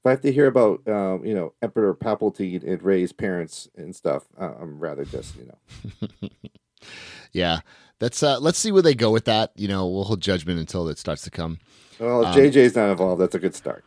if 0.00 0.06
I 0.06 0.10
have 0.10 0.20
to 0.22 0.32
hear 0.32 0.46
about, 0.46 0.86
um, 0.88 1.24
you 1.24 1.34
know, 1.34 1.52
Emperor 1.62 1.94
Palpatine 1.94 2.66
and 2.66 2.82
Rey's 2.82 3.12
parents 3.12 3.68
and 3.76 3.94
stuff, 3.94 4.24
uh, 4.38 4.54
I'm 4.60 4.80
rather 4.80 5.04
just, 5.04 5.36
you 5.36 5.46
know. 5.46 6.28
yeah, 7.32 7.60
that's 7.98 8.22
uh, 8.22 8.38
let's 8.40 8.58
see 8.58 8.72
where 8.72 8.82
they 8.82 8.94
go 8.94 9.10
with 9.10 9.26
that. 9.26 9.52
You 9.56 9.68
know, 9.68 9.86
we'll 9.86 10.04
hold 10.04 10.20
judgment 10.20 10.58
until 10.58 10.88
it 10.88 10.98
starts 10.98 11.22
to 11.22 11.30
come. 11.30 11.58
Well, 11.98 12.22
if 12.22 12.28
um, 12.28 12.34
JJ's 12.34 12.76
not 12.76 12.90
involved, 12.90 13.20
that's 13.20 13.34
a 13.34 13.38
good 13.38 13.54
start. 13.54 13.84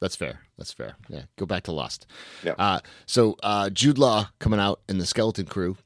That's 0.00 0.16
fair. 0.16 0.40
That's 0.58 0.72
fair. 0.72 0.96
Yeah, 1.08 1.22
go 1.36 1.46
back 1.46 1.62
to 1.64 1.72
Lost. 1.72 2.06
Yeah. 2.42 2.54
Uh, 2.58 2.80
so 3.06 3.36
uh, 3.42 3.70
Jude 3.70 3.96
Law 3.98 4.28
coming 4.38 4.60
out 4.60 4.80
in 4.88 4.98
the 4.98 5.06
Skeleton 5.06 5.46
Crew. 5.46 5.76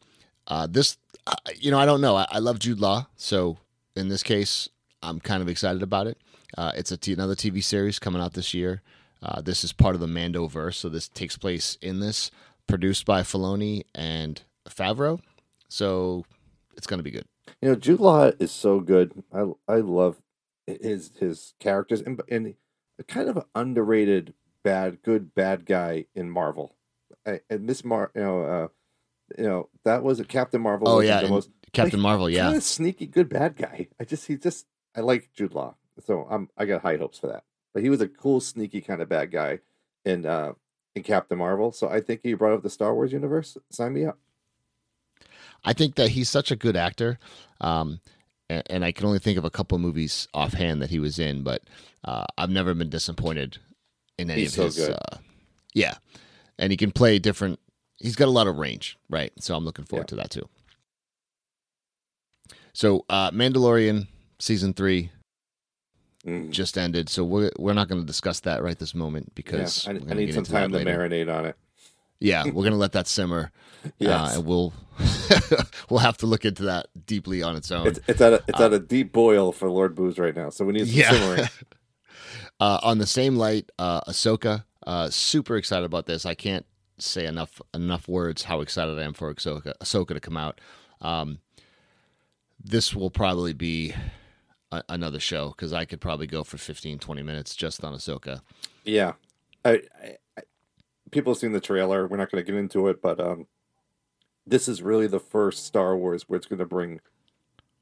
Uh, 0.47 0.67
this, 0.67 0.97
uh, 1.27 1.35
you 1.57 1.71
know, 1.71 1.79
I 1.79 1.87
don't 1.87 2.01
know. 2.01 2.17
I, 2.17 2.27
I, 2.31 2.39
love 2.39 2.59
Jude 2.59 2.81
Law, 2.81 3.07
so 3.17 3.59
in 3.95 4.09
this 4.09 4.23
case, 4.23 4.69
I'm 5.03 5.21
kind 5.21 5.43
of 5.43 5.49
excited 5.49 5.83
about 5.83 6.07
it. 6.07 6.19
Uh, 6.57 6.73
it's 6.75 6.91
a 6.91 6.97
t- 6.97 7.13
another 7.13 7.35
TV 7.35 7.63
series 7.63 7.99
coming 7.99 8.23
out 8.23 8.33
this 8.33 8.55
year. 8.55 8.83
Uh, 9.23 9.43
this 9.43 9.63
is 9.63 9.73
part 9.73 9.95
of 9.95 10.01
the 10.01 10.07
Mando 10.07 10.47
verse, 10.47 10.79
so 10.79 10.89
this 10.89 11.09
takes 11.09 11.37
place 11.37 11.77
in 11.83 12.01
this, 12.01 12.31
produced 12.67 13.05
by 13.05 13.23
Filoni 13.23 13.83
and 13.95 14.43
Favreau. 14.69 15.21
So 15.69 16.25
it's 16.79 16.87
going 16.87 16.99
to 16.99 17.05
be 17.05 17.11
good. 17.11 17.27
You 17.61 17.71
know, 17.71 17.75
Jude 17.75 18.01
Law 18.01 18.31
is 18.39 18.53
so 18.53 18.81
good. 18.81 19.25
I 19.33 19.51
I 19.67 19.77
love 19.77 20.23
his 20.67 21.11
his 21.19 21.55
characters 21.61 22.01
and 22.01 22.23
and 22.31 22.55
kind 23.07 23.29
of 23.29 23.37
an 23.37 23.45
underrated 23.55 24.33
bad 24.63 25.03
good 25.03 25.35
bad 25.35 25.67
guy 25.67 26.07
in 26.15 26.31
Marvel. 26.31 26.77
I, 27.27 27.41
and 27.51 27.65
Miss 27.65 27.85
Mar, 27.85 28.11
you 28.15 28.23
know, 28.23 28.43
uh, 28.43 28.69
you 29.37 29.45
know 29.45 29.69
that 29.85 30.03
was 30.03 30.21
a 30.21 30.25
Captain 30.25 30.63
Marvel. 30.63 30.89
Oh 30.89 31.01
yeah, 31.01 31.21
most, 31.29 31.51
Captain 31.73 32.01
like, 32.01 32.03
Marvel. 32.03 32.31
Yeah, 32.31 32.45
kind 32.45 32.57
of 32.57 32.63
sneaky 32.63 33.07
good 33.07 33.29
bad 33.29 33.57
guy. 33.57 33.89
I 34.01 34.05
just 34.05 34.27
he 34.27 34.37
just 34.37 34.67
I 34.97 35.01
like 35.01 35.33
Jude 35.35 35.55
Law, 35.55 35.75
so 36.05 36.27
I'm 36.31 36.49
I 36.57 36.65
got 36.65 36.83
high 36.83 36.97
hopes 36.97 37.19
for 37.19 37.27
that. 37.27 37.45
But 37.75 37.83
he 37.83 37.91
was 37.91 38.01
a 38.01 38.09
cool, 38.09 38.41
sneaky 38.41 38.81
kind 38.81 39.03
of 39.03 39.09
bad 39.09 39.31
guy 39.33 39.61
in 40.05 40.25
uh 40.25 40.53
in 40.95 41.03
Captain 41.03 41.39
Marvel. 41.39 41.73
So 41.73 41.89
I 41.89 42.01
think 42.01 42.21
he 42.23 42.35
brought 42.35 42.55
up 42.55 42.63
the 42.63 42.71
Star 42.71 42.95
Wars 42.95 43.13
universe. 43.13 43.57
Sign 43.71 43.95
me 43.95 44.05
up. 44.05 44.19
I 45.65 45.73
think 45.73 45.97
that 45.97 46.11
he's 46.11 46.29
such 46.29 46.51
a 46.51 46.57
good 46.57 46.77
actor. 46.77 47.19
Um, 47.61 48.01
and, 48.49 48.63
and, 48.71 48.85
I 48.85 48.93
can 48.93 49.07
only 49.07 49.19
think 49.19 49.37
of 49.37 49.45
a 49.45 49.51
couple 49.51 49.77
of 49.77 49.83
movies 49.83 50.29
offhand 50.33 50.81
that 50.81 50.91
he 50.91 50.99
was 50.99 51.19
in, 51.19 51.43
but 51.43 51.63
uh, 52.05 52.25
I've 52.39 52.51
never 52.51 52.73
been 52.73 52.89
disappointed 52.89 53.59
in 54.17 54.31
any 54.31 54.43
he's 54.43 54.57
of 54.59 54.73
so 54.73 54.83
his. 54.83 54.89
Uh, 54.91 55.19
yeah, 55.75 55.95
and 56.59 56.71
he 56.71 56.77
can 56.77 56.93
play 56.93 57.19
different. 57.19 57.59
He's 57.99 58.17
got 58.17 58.29
a 58.29 58.31
lot 58.31 58.47
of 58.47 58.57
range, 58.57 58.97
right? 59.11 59.33
So 59.39 59.55
I'm 59.55 59.65
looking 59.65 59.85
forward 59.85 60.05
yeah. 60.05 60.09
to 60.09 60.17
that 60.17 60.31
too. 60.31 60.49
So, 62.73 63.05
uh, 63.09 63.33
Mandalorian 63.33 64.07
season 64.39 64.73
three 64.73 65.11
Mm. 66.27 66.51
just 66.51 66.77
ended, 66.77 67.09
so 67.09 67.23
we're 67.23 67.53
we're 67.59 67.75
not 67.75 67.89
going 67.89 68.01
to 68.01 68.07
discuss 68.07 68.41
that 68.41 68.63
right 68.63 68.77
this 68.77 68.93
moment 68.93 69.27
Yeah, 69.29 69.33
because 69.37 69.87
I, 69.87 69.93
I 69.93 70.15
need 70.15 70.35
some 70.35 70.45
time 70.45 70.73
to 70.73 70.79
marinate 70.79 71.33
on 71.33 71.47
it. 71.47 71.57
Yeah, 72.21 72.45
we're 72.51 72.65
gonna 72.65 72.77
let 72.77 72.93
that 72.93 73.07
simmer. 73.07 73.51
Yes. 73.99 74.11
uh, 74.35 74.39
and 74.39 74.47
we'll 74.47 74.73
we'll 75.91 76.01
have 76.01 76.17
to 76.19 76.27
look 76.27 76.45
into 76.45 76.65
that 76.65 76.87
deeply 77.07 77.43
on 77.43 77.57
its 77.57 77.71
own. 77.71 77.87
It's 77.87 78.01
it's 78.09 78.21
at 78.21 78.33
a 78.33 78.43
it's 78.49 78.61
at 78.61 78.73
a 78.73 78.79
deep 78.79 79.13
boil 79.13 79.53
for 79.53 79.71
Lord 79.71 79.95
Bouz 79.95 80.19
right 80.19 80.35
now, 80.35 80.51
so 80.51 80.65
we 80.65 80.73
need 80.73 80.89
some 80.89 80.97
Yeah. 80.97 81.11
simmering. 81.11 81.49
uh, 82.61 82.81
on 82.83 82.99
the 82.99 83.07
same 83.07 83.37
light, 83.37 83.71
uh, 83.79 84.01
Ahsoka. 84.03 84.65
Uh, 84.87 85.11
super 85.11 85.57
excited 85.57 85.85
about 85.85 86.07
this. 86.07 86.25
I 86.27 86.35
can't 86.35 86.67
say 86.99 87.27
enough 87.27 87.61
enough 87.75 88.09
words 88.09 88.45
how 88.45 88.61
excited 88.61 88.99
I 88.99 89.05
am 89.05 89.15
for 89.15 89.33
Ahsoka, 89.33 89.75
Ahsoka 89.81 90.09
to 90.09 90.21
come 90.21 90.37
out. 90.37 90.61
Um, 91.01 91.39
this 92.63 92.95
will 92.95 93.11
probably 93.11 93.53
be 93.53 93.95
a, 94.73 94.83
another 94.89 95.21
show 95.21 95.51
because 95.51 95.73
I 95.73 95.85
could 95.85 96.01
probably 96.01 96.27
go 96.27 96.43
for 96.43 96.59
15, 96.59 96.99
20 96.99 97.23
minutes 97.23 97.55
just 97.55 97.85
on 97.85 97.95
Ahsoka. 97.95 98.41
Yeah, 98.85 99.13
I 99.65 99.83
people 101.11 101.33
have 101.33 101.39
seen 101.41 101.53
the 101.53 101.61
trailer. 101.61 102.07
We're 102.07 102.17
not 102.17 102.31
going 102.31 102.45
to 102.45 102.51
get 102.53 102.59
into 102.59 102.89
it, 102.89 103.01
but 103.03 103.21
um, 103.21 103.47
this 104.47 104.69
is 104.69 104.83
really 104.83 105.07
the 105.07 105.21
first 105.21 105.65
Star 105.67 105.97
Wars 105.97 106.25
where 106.29 106.37
it's 106.37 106.47
going 106.47 106.59
to 106.59 106.67
bring 106.67 107.01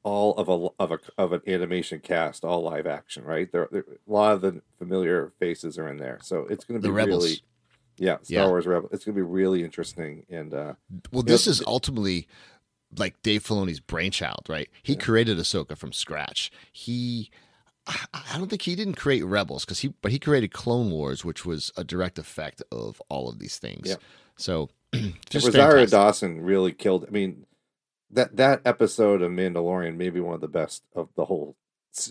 all 0.03 0.33
of 0.35 0.47
a 0.47 0.69
of 0.81 0.91
a 0.91 0.99
of 1.17 1.33
an 1.33 1.41
animation 1.47 1.99
cast, 1.99 2.43
all 2.45 2.61
live 2.61 2.87
action. 2.87 3.23
Right 3.23 3.51
there, 3.51 3.67
there 3.71 3.81
a 3.81 4.11
lot 4.11 4.33
of 4.33 4.41
the 4.41 4.61
familiar 4.77 5.33
faces 5.39 5.77
are 5.77 5.87
in 5.87 5.97
there, 5.97 6.19
so 6.21 6.47
it's 6.49 6.63
going 6.65 6.81
to 6.81 6.87
be 6.87 6.91
Rebels. 6.91 7.25
really. 7.25 7.41
Yeah, 7.99 8.17
Star 8.21 8.43
Yeah. 8.43 8.47
Wars 8.47 8.67
Rebel. 8.67 8.89
It's 8.91 9.03
going 9.05 9.15
to 9.15 9.19
be 9.21 9.27
really 9.27 9.63
interesting, 9.63 10.23
and 10.29 10.53
uh, 10.53 10.73
Well, 11.11 11.23
this 11.23 11.47
is 11.47 11.63
ultimately 11.65 12.27
like 12.95 13.21
Dave 13.23 13.43
Filoni's 13.43 13.79
brainchild, 13.79 14.45
right? 14.47 14.69
He 14.83 14.93
Yeah. 14.93 14.99
created 14.99 15.37
Ahsoka 15.39 15.75
from 15.75 15.91
scratch. 15.91 16.51
He, 16.71 17.31
I 18.13 18.37
don't 18.37 18.49
think 18.49 18.63
he 18.63 18.75
didn't 18.75 18.95
create 18.95 19.23
Rebels 19.23 19.63
because 19.65 19.79
he, 19.79 19.89
but 20.01 20.11
he 20.11 20.19
created 20.19 20.51
Clone 20.51 20.91
Wars, 20.91 21.23
which 21.23 21.45
was 21.45 21.71
a 21.77 21.83
direct 21.83 22.19
effect 22.19 22.61
of 22.71 23.01
all 23.09 23.29
of 23.29 23.39
these 23.39 23.57
things. 23.57 23.87
Yep. 23.87 24.01
So, 24.37 24.69
just 25.29 25.47
Rosario. 25.47 25.85
Dawson 25.85 26.41
really 26.41 26.73
killed. 26.73 27.05
I 27.07 27.11
mean, 27.11 27.45
that 28.11 28.35
that 28.37 28.61
episode 28.65 29.21
of 29.21 29.31
Mandalorian 29.31 29.95
may 29.95 30.09
be 30.09 30.19
one 30.19 30.35
of 30.35 30.41
the 30.41 30.47
best 30.47 30.83
of 30.95 31.09
the 31.15 31.25
whole 31.25 31.55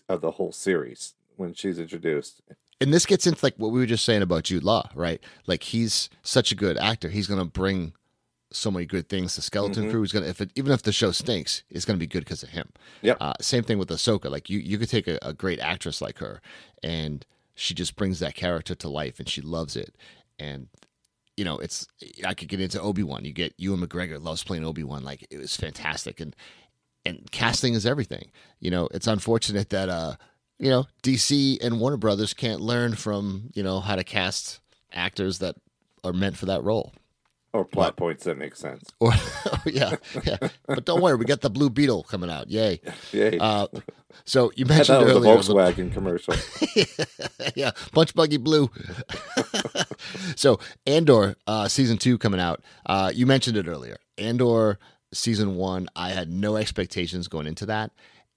of 0.08 0.20
the 0.20 0.32
whole 0.32 0.52
series 0.52 1.14
when 1.36 1.54
she's 1.54 1.78
introduced. 1.78 2.40
and 2.80 2.92
this 2.92 3.06
gets 3.06 3.26
into 3.26 3.44
like 3.44 3.54
what 3.56 3.70
we 3.70 3.78
were 3.78 3.86
just 3.86 4.04
saying 4.04 4.22
about 4.22 4.44
Jude 4.44 4.64
Law, 4.64 4.90
right? 4.94 5.22
Like 5.46 5.62
he's 5.62 6.08
such 6.22 6.50
a 6.52 6.56
good 6.56 6.76
actor. 6.76 7.08
He's 7.08 7.26
gonna 7.26 7.44
bring 7.44 7.92
so 8.52 8.70
many 8.70 8.86
good 8.86 9.08
things 9.08 9.34
The 9.36 9.42
Skeleton 9.42 9.84
Mhm. 9.86 9.90
Crew. 9.90 10.02
is 10.02 10.12
gonna 10.12 10.26
if 10.26 10.40
it, 10.40 10.50
even 10.54 10.72
if 10.72 10.82
the 10.82 10.92
show 10.92 11.10
stinks, 11.12 11.62
it's 11.70 11.84
gonna 11.84 11.98
be 11.98 12.06
good 12.06 12.24
because 12.24 12.42
of 12.42 12.50
him. 12.50 12.70
Yep. 13.02 13.16
Uh, 13.20 13.34
same 13.40 13.64
thing 13.64 13.78
with 13.78 13.88
Ahsoka. 13.88 14.30
Like 14.30 14.48
you, 14.48 14.58
you 14.58 14.78
could 14.78 14.88
take 14.88 15.08
a, 15.08 15.18
a 15.22 15.32
great 15.32 15.58
actress 15.60 16.00
like 16.00 16.18
her, 16.18 16.40
and 16.82 17.26
she 17.54 17.74
just 17.74 17.96
brings 17.96 18.20
that 18.20 18.34
character 18.34 18.74
to 18.76 18.88
life, 18.88 19.18
and 19.18 19.28
she 19.28 19.40
loves 19.40 19.74
it. 19.76 19.96
And 20.38 20.68
you 21.36 21.44
know, 21.44 21.58
it's 21.58 21.86
I 22.24 22.34
could 22.34 22.48
get 22.48 22.60
into 22.60 22.80
Obi 22.80 23.02
Wan. 23.02 23.24
You 23.24 23.32
get 23.32 23.52
Ewan 23.58 23.80
McGregor 23.80 24.22
loves 24.22 24.44
playing 24.44 24.64
Obi 24.64 24.84
Wan. 24.84 25.02
Like 25.04 25.26
it 25.30 25.38
was 25.38 25.56
fantastic, 25.56 26.20
and 26.20 26.34
and 27.04 27.28
casting 27.32 27.74
is 27.74 27.84
everything. 27.84 28.30
You 28.60 28.70
know, 28.70 28.88
it's 28.92 29.06
unfortunate 29.06 29.70
that 29.70 29.88
uh, 29.88 30.16
you 30.58 30.70
know, 30.70 30.86
DC 31.02 31.58
and 31.62 31.80
Warner 31.80 31.96
Brothers 31.98 32.32
can't 32.32 32.60
learn 32.60 32.94
from 32.94 33.50
you 33.54 33.62
know 33.62 33.80
how 33.80 33.96
to 33.96 34.04
cast 34.04 34.60
actors 34.92 35.40
that 35.40 35.56
are 36.04 36.12
meant 36.12 36.36
for 36.36 36.46
that 36.46 36.62
role. 36.62 36.92
Or 37.56 37.64
plot 37.64 37.96
points 37.96 38.24
that 38.24 38.36
make 38.36 38.54
sense. 38.56 38.90
Or 39.00 39.12
yeah, 39.64 39.96
yeah. 40.24 40.36
But 40.66 40.84
don't 40.84 41.00
worry, 41.00 41.16
we 41.16 41.24
got 41.24 41.40
the 41.40 41.50
Blue 41.50 41.70
Beetle 41.70 42.02
coming 42.04 42.30
out. 42.30 42.48
Yay! 42.50 42.80
Yay. 43.12 43.38
Uh, 43.38 43.66
so 44.24 44.52
you 44.56 44.66
mentioned 44.66 44.86
thought 44.86 45.02
it 45.02 45.06
was 45.06 45.14
a 45.14 45.18
earlier, 45.18 45.42
the- 45.42 45.52
Volkswagen 45.54 45.92
commercial. 45.92 46.34
yeah, 47.54 47.70
Punch 47.92 48.14
Buggy 48.14 48.36
Blue. 48.36 48.70
so 50.36 50.58
Andor 50.86 51.36
uh, 51.46 51.68
season 51.68 51.98
two 51.98 52.18
coming 52.18 52.40
out. 52.40 52.62
Uh, 52.84 53.10
you 53.14 53.26
mentioned 53.26 53.56
it 53.56 53.66
earlier. 53.68 53.96
Andor 54.18 54.78
season 55.12 55.56
one. 55.56 55.88
I 55.96 56.10
had 56.10 56.30
no 56.30 56.56
expectations 56.56 57.28
going 57.28 57.46
into 57.46 57.66
that, 57.66 57.90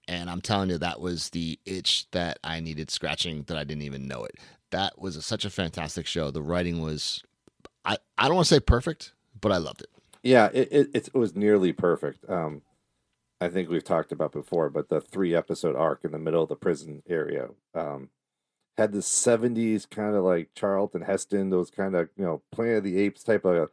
and 0.08 0.30
I'm 0.30 0.40
telling 0.40 0.70
you, 0.70 0.78
that 0.78 1.00
was 1.00 1.30
the 1.30 1.58
itch 1.66 2.06
that 2.12 2.38
I 2.44 2.60
needed 2.60 2.90
scratching 2.90 3.44
that 3.44 3.56
I 3.56 3.64
didn't 3.64 3.82
even 3.82 4.08
know 4.08 4.24
it. 4.24 4.36
That 4.70 4.98
was 5.00 5.16
a, 5.16 5.22
such 5.22 5.44
a 5.44 5.50
fantastic 5.50 6.06
show. 6.06 6.30
The 6.30 6.42
writing 6.42 6.80
was, 6.80 7.24
I 7.84 7.96
I 8.18 8.26
don't 8.26 8.36
want 8.36 8.48
to 8.48 8.54
say 8.54 8.60
perfect, 8.60 9.12
but 9.40 9.52
I 9.52 9.56
loved 9.58 9.82
it. 9.82 9.90
Yeah, 10.22 10.50
it, 10.52 10.68
it 10.70 10.90
it 10.94 11.14
was 11.14 11.34
nearly 11.34 11.72
perfect. 11.72 12.28
Um, 12.28 12.62
I 13.40 13.48
think 13.48 13.70
we've 13.70 13.84
talked 13.84 14.12
about 14.12 14.32
before, 14.32 14.68
but 14.70 14.88
the 14.90 15.00
three 15.00 15.34
episode 15.34 15.74
arc 15.76 16.04
in 16.04 16.12
the 16.12 16.18
middle 16.18 16.42
of 16.42 16.48
the 16.50 16.56
prison 16.56 17.02
area 17.08 17.48
um, 17.74 18.10
had 18.76 18.92
the 18.92 19.00
seventies 19.02 19.86
kind 19.86 20.14
of 20.14 20.24
like 20.24 20.50
Charlton 20.54 21.02
Heston, 21.02 21.50
those 21.50 21.70
kind 21.70 21.94
of 21.96 22.10
you 22.16 22.24
know 22.24 22.42
Planet 22.52 22.78
of 22.78 22.84
the 22.84 22.98
Apes 22.98 23.22
type 23.24 23.44
of 23.46 23.70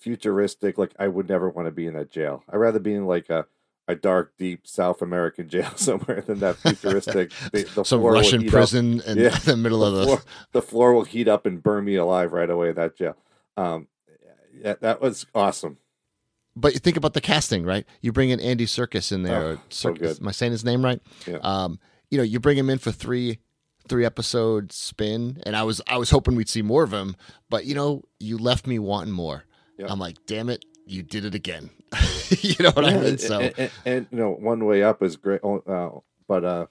futuristic. 0.00 0.78
Like 0.78 0.92
I 0.98 1.08
would 1.08 1.28
never 1.28 1.48
want 1.50 1.66
to 1.66 1.72
be 1.72 1.86
in 1.86 1.94
that 1.94 2.10
jail. 2.10 2.42
I'd 2.50 2.56
rather 2.56 2.78
be 2.78 2.94
in 2.94 3.06
like 3.06 3.30
a 3.30 3.46
a 3.86 3.94
dark, 3.94 4.32
deep 4.38 4.66
South 4.66 5.02
American 5.02 5.46
jail 5.50 5.70
somewhere 5.76 6.22
than 6.22 6.38
that 6.40 6.56
futuristic. 6.56 7.30
the, 7.52 7.64
the 7.74 7.84
Some 7.84 8.00
Russian 8.00 8.40
heat 8.40 8.48
up. 8.48 8.52
prison 8.52 9.02
in 9.06 9.18
Yeah. 9.18 9.28
the 9.44 9.58
middle 9.58 9.84
of 9.84 9.92
the 9.92 10.00
the. 10.00 10.06
floor, 10.06 10.22
the 10.52 10.62
floor 10.62 10.94
will 10.94 11.04
heat 11.04 11.28
up 11.28 11.44
and 11.44 11.62
burn 11.62 11.84
me 11.84 11.96
alive 11.96 12.32
right 12.32 12.48
away. 12.48 12.72
That 12.72 12.96
jail. 12.96 13.16
Um, 13.56 13.88
yeah, 14.52 14.74
that 14.80 15.00
was 15.00 15.26
awesome. 15.34 15.78
But 16.56 16.72
you 16.72 16.78
think 16.78 16.96
about 16.96 17.14
the 17.14 17.20
casting, 17.20 17.64
right? 17.64 17.84
You 18.00 18.12
bring 18.12 18.30
in 18.30 18.38
Andy 18.38 18.66
Serkis 18.66 19.10
in 19.10 19.24
there. 19.24 19.42
Oh, 19.42 19.52
or 19.52 19.60
so 19.70 19.92
good. 19.92 20.20
Am 20.20 20.28
I 20.28 20.30
saying 20.30 20.52
his 20.52 20.64
name 20.64 20.84
right? 20.84 21.00
Yeah. 21.26 21.38
Um, 21.42 21.80
you 22.10 22.18
know, 22.18 22.24
you 22.24 22.38
bring 22.38 22.56
him 22.56 22.70
in 22.70 22.78
for 22.78 22.92
three 22.92 23.38
three 23.88 24.04
episode 24.04 24.72
spin, 24.72 25.40
and 25.44 25.56
I 25.56 25.64
was 25.64 25.80
I 25.88 25.98
was 25.98 26.10
hoping 26.10 26.36
we'd 26.36 26.48
see 26.48 26.62
more 26.62 26.84
of 26.84 26.92
him, 26.92 27.16
but 27.50 27.64
you 27.64 27.74
know, 27.74 28.02
you 28.20 28.38
left 28.38 28.66
me 28.66 28.78
wanting 28.78 29.12
more. 29.12 29.44
Yeah. 29.78 29.86
I'm 29.88 29.98
like, 29.98 30.16
damn 30.26 30.48
it, 30.48 30.64
you 30.86 31.02
did 31.02 31.24
it 31.24 31.34
again. 31.34 31.70
you 32.40 32.54
know 32.60 32.70
what 32.70 32.84
I 32.84 32.96
mean? 32.96 33.18
So 33.18 33.40
and, 33.40 33.54
and, 33.58 33.70
and, 33.84 34.06
you 34.10 34.18
know, 34.18 34.30
one 34.30 34.64
way 34.64 34.82
up 34.82 35.02
is 35.02 35.16
great, 35.16 35.40
oh, 35.42 35.58
uh, 35.66 36.00
but 36.28 36.44
uh, 36.44 36.66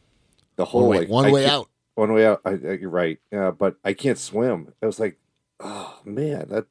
the 0.56 0.66
whole 0.66 0.82
one 0.82 0.90
way, 0.90 1.00
like, 1.00 1.10
one 1.10 1.32
way 1.32 1.46
out. 1.46 1.70
one 1.96 2.14
way 2.14 2.26
out. 2.26 2.42
I, 2.46 2.52
I, 2.52 2.72
you're 2.74 2.90
right. 2.90 3.20
Yeah, 3.32 3.52
but 3.52 3.76
I 3.84 3.94
can't 3.94 4.18
swim. 4.18 4.74
I 4.82 4.86
was 4.86 5.00
like, 5.00 5.18
oh 5.60 6.00
man, 6.06 6.48
that 6.50 6.68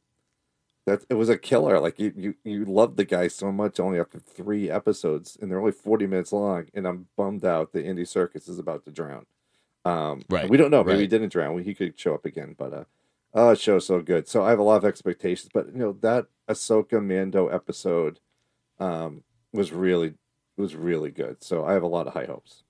that 0.87 1.05
it 1.09 1.15
was 1.15 1.29
a 1.29 1.39
killer. 1.39 1.79
Like 1.79 1.99
you 1.99 2.13
you 2.17 2.35
you 2.45 2.65
loved 2.65 2.97
the 2.97 3.05
guy 3.05 3.29
so 3.29 3.53
much 3.53 3.79
only 3.79 4.01
after 4.01 4.19
three 4.19 4.71
episodes, 4.71 5.37
and 5.41 5.51
they're 5.51 5.61
only 5.61 5.73
forty 5.73 6.07
minutes 6.07 6.33
long, 6.33 6.67
and 6.75 6.87
I'm 6.87 7.07
bummed 7.17 7.45
out 7.45 7.73
that 7.73 7.85
Andy 7.85 8.05
Serkis 8.05 8.49
is 8.49 8.59
about 8.59 8.85
to 8.85 8.91
drown. 8.91 9.27
Um, 9.85 10.23
Right, 10.29 10.49
We 10.49 10.57
don't 10.57 10.71
know. 10.71 10.85
Maybe 10.85 11.01
he 11.01 11.07
didn't 11.07 11.33
drown. 11.33 11.61
He 11.63 11.75
could 11.75 11.99
show 11.99 12.15
up 12.15 12.25
again, 12.25 12.55
but 12.57 12.73
uh. 12.73 12.85
Oh, 13.35 13.51
the 13.51 13.57
show's 13.57 13.87
so 13.87 14.03
good. 14.03 14.29
So 14.29 14.45
I 14.45 14.51
have 14.51 14.59
a 14.59 14.63
lot 14.63 14.77
of 14.77 14.85
expectations, 14.85 15.51
but 15.55 15.69
you 15.69 15.79
know 15.79 15.97
that 16.03 16.27
Ahsoka 16.51 17.03
Mando 17.03 17.49
episode 17.49 18.21
um, 18.79 19.23
was 19.55 19.73
really 19.73 20.15
was 20.59 20.77
really 20.77 21.11
good. 21.11 21.43
So 21.43 21.65
I 21.65 21.73
have 21.73 21.83
a 21.83 21.87
lot 21.87 22.07
of 22.07 22.13
high 22.13 22.27
hopes. 22.27 22.63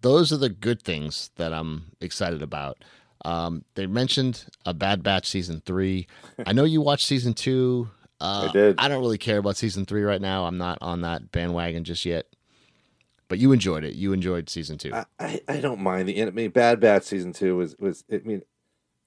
Those 0.00 0.32
are 0.32 0.36
the 0.36 0.48
good 0.48 0.82
things 0.82 1.30
that 1.36 1.52
I'm 1.52 1.92
excited 2.00 2.42
about. 2.42 2.84
Um, 3.24 3.64
they 3.74 3.86
mentioned 3.86 4.44
a 4.64 4.72
Bad 4.74 5.02
Batch 5.02 5.28
season 5.28 5.62
three. 5.64 6.06
I 6.46 6.52
know 6.52 6.64
you 6.64 6.80
watched 6.80 7.06
season 7.06 7.34
two. 7.34 7.90
Uh, 8.20 8.48
I 8.48 8.52
did. 8.52 8.74
I 8.78 8.88
don't 8.88 9.00
really 9.00 9.16
care 9.16 9.38
about 9.38 9.56
season 9.56 9.84
three 9.86 10.02
right 10.02 10.20
now. 10.20 10.46
I'm 10.46 10.58
not 10.58 10.78
on 10.80 11.02
that 11.02 11.30
bandwagon 11.30 11.84
just 11.84 12.04
yet. 12.04 12.26
But 13.28 13.38
you 13.38 13.52
enjoyed 13.52 13.84
it. 13.84 13.94
You 13.94 14.12
enjoyed 14.12 14.50
season 14.50 14.76
two. 14.76 14.92
I, 14.92 15.04
I, 15.20 15.40
I 15.46 15.60
don't 15.60 15.80
mind 15.80 16.08
the. 16.08 16.20
I 16.20 16.30
mean, 16.30 16.50
Bad 16.50 16.80
Batch 16.80 17.04
season 17.04 17.32
two 17.32 17.56
was 17.56 17.76
was. 17.78 18.02
I 18.10 18.20
mean, 18.24 18.42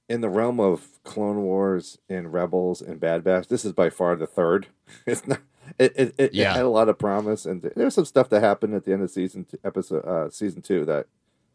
in 0.07 0.21
the 0.21 0.29
realm 0.29 0.61
of 0.61 1.03
Clone 1.03 1.41
Wars 1.41 1.97
and 2.07 2.31
Rebels 2.31 2.81
and 2.81 3.01
Bad 3.01 3.25
Batch, 3.25 3.49
this 3.49 3.65
is 3.65 3.73
by 3.73 3.89
far 3.89 4.15
the 4.15 4.27
third. 4.27 4.67
It's 5.05 5.27
not. 5.27 5.41
It 5.77 5.91
it, 5.97 6.15
it, 6.17 6.33
Yeah. 6.33 6.51
it 6.51 6.55
had 6.57 6.65
a 6.65 6.69
lot 6.69 6.87
of 6.87 6.97
promise, 6.97 7.45
and 7.45 7.61
there 7.61 7.83
was 7.83 7.95
some 7.95 8.05
stuff 8.05 8.29
that 8.29 8.39
happened 8.41 8.75
at 8.75 8.85
the 8.85 8.93
end 8.93 9.03
of 9.03 9.11
season 9.11 9.43
two, 9.43 9.57
episode 9.65 10.05
uh, 10.05 10.29
season 10.29 10.61
two 10.61 10.85
that 10.85 11.07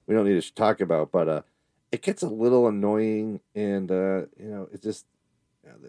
we 0.06 0.14
don't 0.14 0.26
need 0.26 0.42
to 0.42 0.54
talk 0.54 0.82
about. 0.82 1.10
But 1.10 1.28
uh, 1.30 1.42
it 1.92 2.02
gets 2.02 2.22
a 2.22 2.28
little 2.28 2.68
annoying, 2.68 3.40
and 3.54 3.90
uh, 3.90 4.22
you 4.38 4.48
know, 4.48 4.68
it 4.72 4.82
just. 4.82 5.06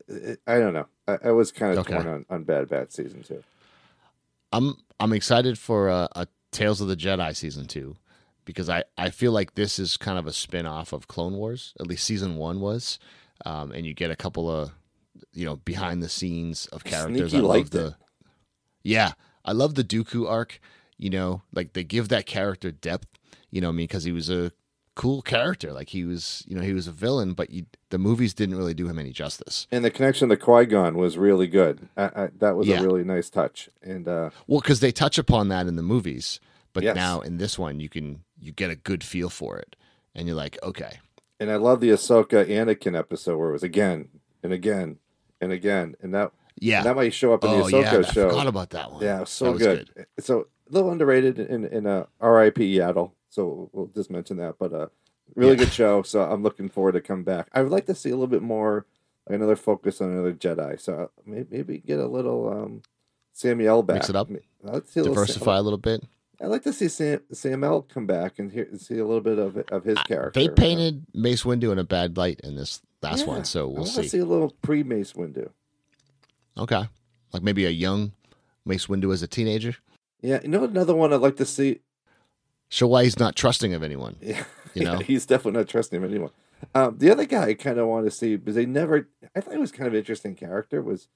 It, 0.08 0.40
I 0.48 0.58
don't 0.60 0.74
know. 0.74 0.88
I, 1.08 1.18
I 1.26 1.32
was 1.32 1.52
kind 1.52 1.72
of 1.74 1.80
Okay. 1.80 1.94
torn 1.94 2.08
on, 2.08 2.26
on 2.30 2.44
Bad 2.44 2.68
Batch 2.68 2.92
season 2.92 3.22
two. 3.24 3.44
I'm 4.52 4.76
I'm 5.00 5.14
excited 5.14 5.58
for 5.60 5.90
a, 5.90 6.08
a 6.16 6.28
Tales 6.52 6.82
of 6.82 6.88
the 6.88 6.96
Jedi 6.96 7.36
season 7.36 7.66
two 7.68 7.96
because 8.46 8.70
I, 8.70 8.84
I 8.98 9.10
feel 9.10 9.32
like 9.32 9.56
this 9.56 9.78
is 9.78 9.98
kind 9.98 10.18
of 10.18 10.26
a 10.26 10.34
spin 10.34 10.66
off 10.66 10.94
of 10.94 11.08
Clone 11.08 11.34
Wars. 11.36 11.74
At 11.80 11.88
least 11.88 12.06
season 12.06 12.38
one 12.38 12.60
was, 12.60 12.98
um, 13.46 13.72
and 13.72 13.86
you 13.86 13.94
get 13.94 14.10
a 14.12 14.16
couple 14.16 14.50
of 14.50 14.72
you 15.34 15.46
know 15.46 15.58
behind 15.58 16.02
the 16.02 16.10
scenes 16.10 16.66
of 16.68 16.84
characters. 16.84 17.32
Sneaky 17.32 17.38
I 17.38 17.42
love 17.42 17.70
the 17.72 17.88
it. 17.88 17.94
yeah, 18.84 19.12
I 19.46 19.52
love 19.52 19.76
the 19.76 19.84
Dooku 19.84 20.30
arc. 20.30 20.60
You 20.98 21.12
know, 21.12 21.44
like 21.54 21.74
they 21.74 21.84
give 21.84 22.10
that 22.10 22.26
character 22.26 22.72
depth. 22.72 23.08
You 23.52 23.62
know, 23.62 23.70
I 23.70 23.72
mean, 23.72 23.86
because 23.88 24.04
he 24.06 24.12
was 24.12 24.30
a 24.30 24.52
cool 24.98 25.22
character. 25.22 25.72
Like 25.72 25.90
he 25.90 26.04
was, 26.04 26.44
you 26.48 26.56
know, 26.56 26.62
he 26.64 26.74
was 26.74 26.88
a 26.88 26.92
villain, 26.92 27.34
but 27.34 27.52
you, 27.52 27.66
the 27.92 27.98
movies 28.00 28.34
didn't 28.34 28.58
really 28.58 28.74
do 28.74 28.88
him 28.88 28.98
any 29.00 29.12
justice. 29.12 29.68
And 29.72 29.86
the 29.86 29.92
connection 29.92 30.28
to 30.30 30.36
Qui 30.38 30.66
Gon 30.66 30.98
was 30.98 31.18
really 31.18 31.48
good. 31.48 31.88
I, 31.96 32.04
I, 32.04 32.30
that 32.40 32.56
was 32.58 32.68
Yeah. 32.68 32.80
a 32.80 32.84
really 32.84 33.04
nice 33.04 33.30
touch. 33.30 33.70
And 33.84 34.08
uh, 34.08 34.32
Well, 34.48 34.60
because 34.60 34.80
they 34.80 34.92
touch 34.92 35.18
upon 35.18 35.50
that 35.50 35.68
in 35.68 35.76
the 35.76 35.84
movies, 35.84 36.40
but 36.74 36.84
Yes. 36.84 36.96
now 36.96 37.22
in 37.22 37.38
this 37.38 37.58
one, 37.60 37.80
you 37.80 37.90
can 37.90 38.24
you 38.40 38.52
get 38.52 38.70
a 38.72 38.76
good 38.76 39.04
feel 39.04 39.30
for 39.30 39.58
it, 39.58 39.76
and 40.14 40.28
you're 40.28 40.36
like, 40.36 40.58
okay, 40.64 41.00
And 41.40 41.50
I 41.52 41.56
love 41.58 41.80
the 41.80 41.90
Ahsoka 41.90 42.46
Anakin 42.48 42.98
episode 42.98 43.38
where 43.38 43.50
it 43.50 43.54
was 43.54 43.64
again 43.64 44.10
and 44.44 44.52
again 44.52 44.98
and 45.42 45.52
again, 45.52 45.96
and 46.02 46.14
that 46.16 46.32
yeah. 46.60 46.82
that 46.84 46.96
might 46.96 47.14
show 47.14 47.34
up 47.34 47.44
in 47.44 47.50
oh 47.52 47.70
the 47.70 47.78
yeah, 47.80 47.84
Ahsoka 47.94 48.06
I 48.06 48.12
show. 48.12 48.30
forgot 48.30 48.48
about 48.48 48.70
that 48.72 48.92
one. 48.92 49.04
Yeah, 49.04 49.24
so 49.26 49.52
was 49.52 49.62
good. 49.62 49.90
So 50.20 50.48
a 50.70 50.74
little 50.74 50.92
underrated 50.92 51.38
in 51.40 51.66
in 51.66 51.86
a 51.86 52.08
R.I.P. 52.20 52.76
Yaddle. 52.78 53.12
So 53.30 53.70
we'll 53.74 53.88
just 53.88 54.10
mention 54.10 54.38
that, 54.38 54.56
but 54.60 54.74
uh, 54.74 54.88
really 55.36 55.52
Yeah. 55.54 55.58
good 55.66 55.74
show. 55.74 56.02
So 56.04 56.22
I'm 56.22 56.44
looking 56.44 56.70
forward 56.70 56.94
to 56.94 57.02
come 57.02 57.24
back. 57.24 57.48
I 57.54 57.62
would 57.62 57.72
like 57.72 57.86
to 57.88 57.96
see 57.96 58.10
a 58.10 58.14
little 58.14 58.28
bit 58.28 58.42
more, 58.42 58.86
like 59.28 59.36
another 59.36 59.56
focus 59.56 60.02
on 60.02 60.12
another 60.12 60.34
Jedi. 60.34 60.80
So 60.80 61.12
maybe, 61.26 61.48
maybe 61.52 61.78
get 61.80 62.00
a 62.00 62.08
little 62.08 62.50
um, 62.50 62.82
Samuel 63.34 63.84
back. 63.84 63.96
Mix 63.96 64.10
it 64.10 64.16
up. 64.16 64.30
I'd 64.30 64.74
like 64.74 64.86
to 64.86 64.92
see 64.92 65.00
a 65.00 65.04
little 65.04 65.16
Sam- 65.16 65.26
Diversify 65.26 65.58
a 65.58 65.62
little 65.62 65.78
bit. 65.78 66.04
I'd 66.40 66.48
like 66.48 66.64
to 66.64 66.74
see 66.74 66.88
Sam 66.88 67.22
Sam 67.32 67.64
L 67.64 67.82
come 67.82 68.06
back 68.06 68.38
and 68.38 68.52
hear 68.52 68.68
see 68.78 69.00
a 69.00 69.06
little 69.06 69.22
bit 69.22 69.40
of 69.40 69.58
of 69.72 69.84
his 69.84 69.98
Uh, 69.98 70.04
character. 70.04 70.40
They 70.40 70.50
painted 70.50 71.06
Mace 71.14 71.44
Windu 71.44 71.72
in 71.72 71.80
a 71.80 71.84
bad 71.84 72.16
light 72.16 72.40
in 72.42 72.56
this 72.56 72.80
last 73.02 73.22
Yeah, 73.22 73.26
one, 73.28 73.44
so 73.46 73.62
I 73.62 73.66
we'll 73.66 73.76
want 73.78 73.88
see. 73.90 74.08
see 74.08 74.20
a 74.20 74.26
little 74.26 74.52
pre 74.62 74.84
Mace 74.84 75.14
Windu. 75.14 75.50
Okay, 76.58 76.84
like 77.34 77.44
maybe 77.44 77.66
a 77.66 77.70
young 77.72 78.12
Mace 78.66 78.86
Windu 78.88 79.12
as 79.14 79.22
a 79.24 79.28
teenager. 79.28 79.76
Yeah, 80.22 80.40
you 80.44 80.50
know 80.50 80.64
another 80.64 80.96
one 80.96 81.12
I'd 81.14 81.22
like 81.22 81.38
to 81.38 81.46
see. 81.46 81.80
Show 82.70 82.88
why 82.88 83.04
he's 83.04 83.20
not 83.20 83.36
trusting 83.36 83.74
of 83.74 83.84
anyone. 83.84 84.16
Yeah, 84.22 84.44
You 84.74 84.84
know? 84.84 84.98
he's 85.00 85.26
definitely 85.26 85.60
not 85.60 85.70
trusting 85.70 86.04
of 86.04 86.10
anyone. 86.10 86.32
Um, 86.76 86.98
the 86.98 87.12
other 87.12 87.26
guy 87.26 87.48
I 87.50 87.54
kind 87.54 87.78
of 87.80 87.88
want 87.88 88.06
to 88.06 88.12
see 88.12 88.36
because 88.36 88.56
they 88.56 88.66
never. 88.66 89.08
I 89.36 89.42
thought 89.42 89.54
he 89.54 89.60
was 89.60 89.72
kind 89.72 89.88
of 89.88 89.94
an 89.94 90.00
interesting 90.00 90.36
character. 90.36 90.82
Was 90.82 91.08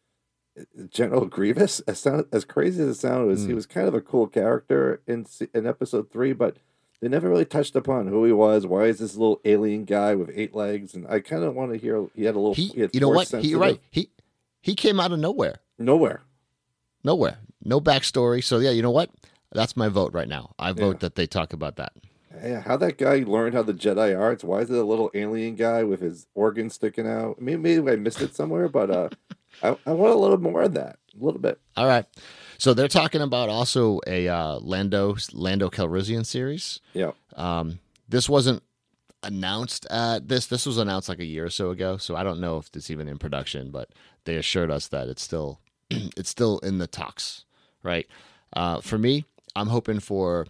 uh, 0.60 0.64
General 0.90 1.26
Grievous? 1.26 1.80
As 1.82 2.00
sound 2.00 2.26
as 2.32 2.46
crazy 2.46 2.82
as 2.84 2.90
it 2.90 2.96
sounded, 2.96 3.26
was 3.28 3.46
he 3.46 3.52
Mm. 3.52 3.56
was 3.56 3.66
kind 3.66 3.88
of 3.88 3.94
a 3.96 4.02
cool 4.02 4.28
character 4.28 5.02
in 5.08 5.26
in 5.54 5.66
episode 5.66 6.12
three, 6.12 6.32
but 6.34 6.58
they 7.02 7.08
never 7.08 7.28
really 7.28 7.46
touched 7.46 7.76
upon 7.76 8.08
who 8.08 8.24
he 8.26 8.32
was. 8.32 8.68
Why 8.68 8.86
is 8.86 9.00
this 9.00 9.16
little 9.16 9.42
alien 9.44 9.86
guy 9.86 10.14
with 10.14 10.30
eight 10.34 10.54
legs? 10.56 10.94
And 10.94 11.08
I 11.08 11.20
kind 11.20 11.44
of 11.44 11.56
want 11.56 11.72
to 11.74 11.78
hear. 11.80 12.06
He 12.16 12.26
had 12.26 12.36
a 12.36 12.40
little. 12.40 12.54
He, 12.54 12.68
had 12.80 12.92
you 12.94 13.00
know 13.02 13.10
what? 13.10 13.28
He 13.30 13.56
right. 13.56 13.80
He 13.90 14.10
he 14.62 14.76
came 14.76 15.00
out 15.00 15.12
of 15.12 15.18
nowhere. 15.20 15.56
Nowhere. 15.80 16.22
Nowhere. 17.04 17.40
No 17.64 17.82
backstory. 17.82 18.44
So 18.44 18.60
yeah, 18.60 18.70
you 18.72 18.84
know 18.84 18.92
what? 18.92 19.10
That's 19.52 19.76
my 19.76 19.90
vote 19.90 20.14
right 20.14 20.28
now. 20.28 20.54
I 20.58 20.72
vote 20.72 21.02
that 21.02 21.16
they 21.16 21.28
talk 21.28 21.54
about 21.54 21.76
that. 21.78 21.94
Yeah, 22.42 22.62
how 22.62 22.78
that 22.78 22.98
guy 22.98 23.24
learned 23.28 23.54
how 23.54 23.64
the 23.64 23.74
Jedi 23.74 24.18
arts? 24.18 24.44
Why 24.44 24.60
is 24.60 24.70
it 24.72 24.78
a 24.78 24.84
little 24.84 25.12
alien 25.14 25.56
guy 25.56 25.84
with 25.84 26.00
his 26.00 26.28
organs 26.34 26.74
sticking 26.76 27.06
out? 27.08 27.42
Maybe, 27.42 27.58
maybe 27.58 27.92
I 27.92 27.96
missed 27.98 28.22
it 28.22 28.34
somewhere, 28.36 28.70
but 28.70 28.90
uh, 28.90 29.10
I, 29.64 29.78
I 29.86 29.92
want 29.92 30.14
a 30.14 30.18
little 30.18 30.40
more 30.40 30.62
of 30.62 30.74
that, 30.76 30.98
a 31.20 31.24
little 31.24 31.42
bit. 31.42 31.60
All 31.76 31.86
right. 31.88 32.06
So 32.58 32.74
they're 32.74 32.88
talking 32.88 33.22
about 33.22 33.50
also 33.50 34.00
a 34.08 34.28
uh, 34.30 34.60
Lando 34.60 35.18
Lando 35.34 35.70
Calrissian 35.70 36.26
series. 36.26 36.80
Yeah, 36.94 37.12
Um, 37.36 37.80
this 38.08 38.30
wasn't 38.30 38.64
announced 39.24 39.86
at 39.90 40.28
this. 40.28 40.48
This 40.48 40.66
was 40.66 40.78
announced 40.78 41.10
like 41.10 41.20
a 41.20 41.26
year 41.26 41.46
or 41.46 41.50
so 41.50 41.72
ago. 41.72 41.98
So 41.98 42.16
I 42.16 42.24
don't 42.24 42.40
know 42.40 42.58
if 42.58 42.70
it's 42.74 42.90
even 42.90 43.08
in 43.08 43.18
production, 43.18 43.72
but 43.72 43.90
they 44.24 44.36
assured 44.36 44.72
us 44.72 44.88
that 44.90 45.08
it's 45.10 45.22
still 45.22 45.60
it's 45.90 46.30
still 46.30 46.60
in 46.60 46.78
the 46.78 46.88
talks. 46.88 47.46
Right. 47.84 48.08
Uh, 48.54 48.80
for 48.80 48.98
me, 48.98 49.26
I'm 49.56 49.68
hoping 49.68 50.00
for 50.00 50.48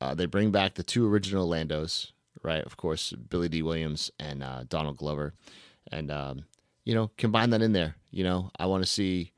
uh, 0.00 0.14
they 0.14 0.26
bring 0.26 0.50
back 0.50 0.74
the 0.74 0.82
two 0.82 1.10
original 1.10 1.48
Landos. 1.48 2.12
Right. 2.42 2.64
Of 2.64 2.76
course, 2.76 3.12
Billy 3.12 3.48
Dee 3.48 3.62
Williams 3.62 4.10
and 4.18 4.42
uh, 4.42 4.64
Donald 4.68 4.96
Glover, 4.96 5.34
and 5.92 6.10
um, 6.10 6.44
you 6.84 6.94
know 6.94 7.10
combine 7.18 7.50
that 7.50 7.60
in 7.60 7.72
there. 7.72 7.96
You 8.10 8.24
know, 8.24 8.50
I 8.58 8.66
want 8.66 8.82
to 8.82 8.88
see 8.88 9.32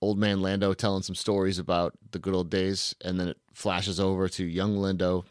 old 0.00 0.18
man 0.18 0.42
Lando 0.42 0.74
telling 0.74 1.02
some 1.02 1.14
stories 1.14 1.58
about 1.58 1.94
the 2.10 2.18
good 2.18 2.34
old 2.34 2.50
days, 2.50 2.94
and 3.02 3.18
then 3.18 3.28
it 3.28 3.38
flashes 3.54 4.00
over 4.00 4.28
to 4.28 4.44
young 4.44 4.76
Lando, 4.76 5.24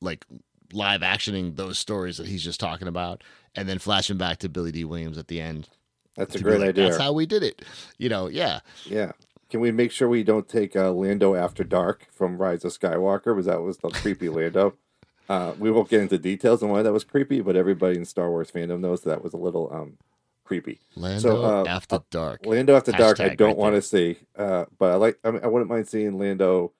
like 0.00 0.24
live 0.72 1.02
actioning 1.02 1.56
those 1.56 1.78
stories 1.78 2.16
that 2.16 2.26
he's 2.26 2.42
just 2.42 2.58
talking 2.58 2.88
about, 2.88 3.22
and 3.54 3.68
then 3.68 3.78
flashing 3.78 4.16
back 4.16 4.38
to 4.38 4.48
Billy 4.48 4.72
Dee 4.72 4.84
Williams 4.84 5.18
at 5.18 5.28
the 5.28 5.40
end. 5.40 5.68
that's 6.16 6.34
a 6.34 6.40
great 6.40 6.60
like, 6.60 6.70
idea. 6.70 6.84
That's 6.84 7.00
how 7.00 7.12
we 7.12 7.26
did 7.26 7.42
it. 7.42 7.62
You 7.98 8.08
know, 8.08 8.28
yeah. 8.28 8.60
yeah, 8.86 9.12
can 9.48 9.60
we 9.60 9.70
make 9.70 9.92
sure 9.92 10.08
we 10.08 10.22
don't 10.22 10.48
take 10.48 10.76
uh, 10.76 10.92
Lando 10.92 11.34
After 11.34 11.64
Dark 11.64 12.06
from 12.12 12.38
Rise 12.38 12.64
of 12.64 12.72
Skywalker? 12.72 13.34
Because 13.34 13.46
that 13.46 13.62
was 13.62 13.78
the 13.78 13.90
creepy 13.90 14.28
Lando. 14.28 14.74
Uh, 15.28 15.52
we 15.58 15.70
won't 15.70 15.90
get 15.90 16.00
into 16.00 16.16
details 16.16 16.62
on 16.62 16.70
why 16.70 16.80
that 16.80 16.90
was 16.90 17.04
creepy, 17.04 17.42
but 17.42 17.54
everybody 17.54 17.98
in 17.98 18.06
Star 18.06 18.30
Wars 18.30 18.50
fandom 18.50 18.80
knows 18.80 19.02
that 19.02 19.22
was 19.22 19.34
a 19.34 19.36
little 19.36 19.70
um, 19.70 19.98
creepy. 20.42 20.80
Lando 20.96 21.44
uh, 21.44 21.64
after 21.68 21.96
uh, 21.96 22.00
dark. 22.10 22.46
Lando 22.46 22.74
After 22.74 22.92
Dark, 22.92 23.20
I 23.20 23.34
don't 23.34 23.48
right 23.48 23.56
want 23.56 23.74
to 23.74 23.82
see, 23.82 24.16
uh, 24.36 24.64
but 24.78 24.92
I 24.92 24.94
like. 24.94 25.18
I, 25.22 25.30
mean, 25.30 25.40
I 25.44 25.46
wouldn't 25.46 25.70
mind 25.70 25.86
seeing 25.86 26.18
Lando, 26.18 26.72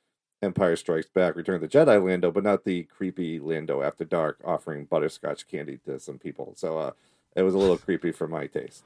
Empire 0.42 0.76
Strikes 0.76 1.08
Back, 1.08 1.36
Return 1.36 1.56
of 1.56 1.60
the 1.60 1.68
Jedi 1.68 2.02
Lando, 2.02 2.30
but 2.30 2.42
not 2.42 2.64
the 2.64 2.84
creepy 2.84 3.38
Lando 3.38 3.82
After 3.82 4.06
Dark 4.06 4.40
offering 4.42 4.86
butterscotch 4.86 5.46
candy 5.46 5.78
to 5.84 6.00
some 6.00 6.18
people. 6.18 6.54
So 6.56 6.78
uh, 6.78 6.92
it 7.36 7.42
was 7.42 7.52
a 7.52 7.58
little 7.58 7.76
creepy 7.76 8.12
for 8.12 8.26
my 8.26 8.46
taste. 8.46 8.82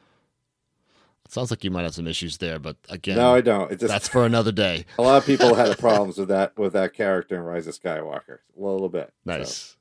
Sounds 1.29 1.51
like 1.51 1.65
you 1.65 1.71
might 1.71 1.85
have 1.85 1.95
some 1.95 2.07
issues 2.07 2.39
there, 2.39 2.59
but 2.59 2.77
again, 2.91 3.17
No, 3.17 3.35
I 3.35 3.41
don't. 3.41 3.71
Just 3.71 3.89
that's 3.89 4.09
for 4.09 4.27
another 4.27 4.53
day. 4.53 4.85
a 4.99 5.03
lot 5.03 5.17
of 5.17 5.25
people 5.25 5.55
had 5.55 5.79
problems 5.79 6.19
with 6.19 6.29
that 6.29 6.59
with 6.59 6.75
that 6.75 6.93
character 6.93 7.37
in 7.37 7.43
Rise 7.43 7.67
of 7.67 7.79
Skywalker. 7.81 8.39
A 8.57 8.61
little 8.61 8.89
bit. 8.91 9.13
So, 9.27 9.39
Nice. 9.39 9.77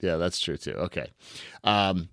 Yeah, 0.00 0.16
that's 0.16 0.38
true 0.40 0.56
too. 0.56 0.72
Okay. 0.72 1.10
Um, 1.64 2.08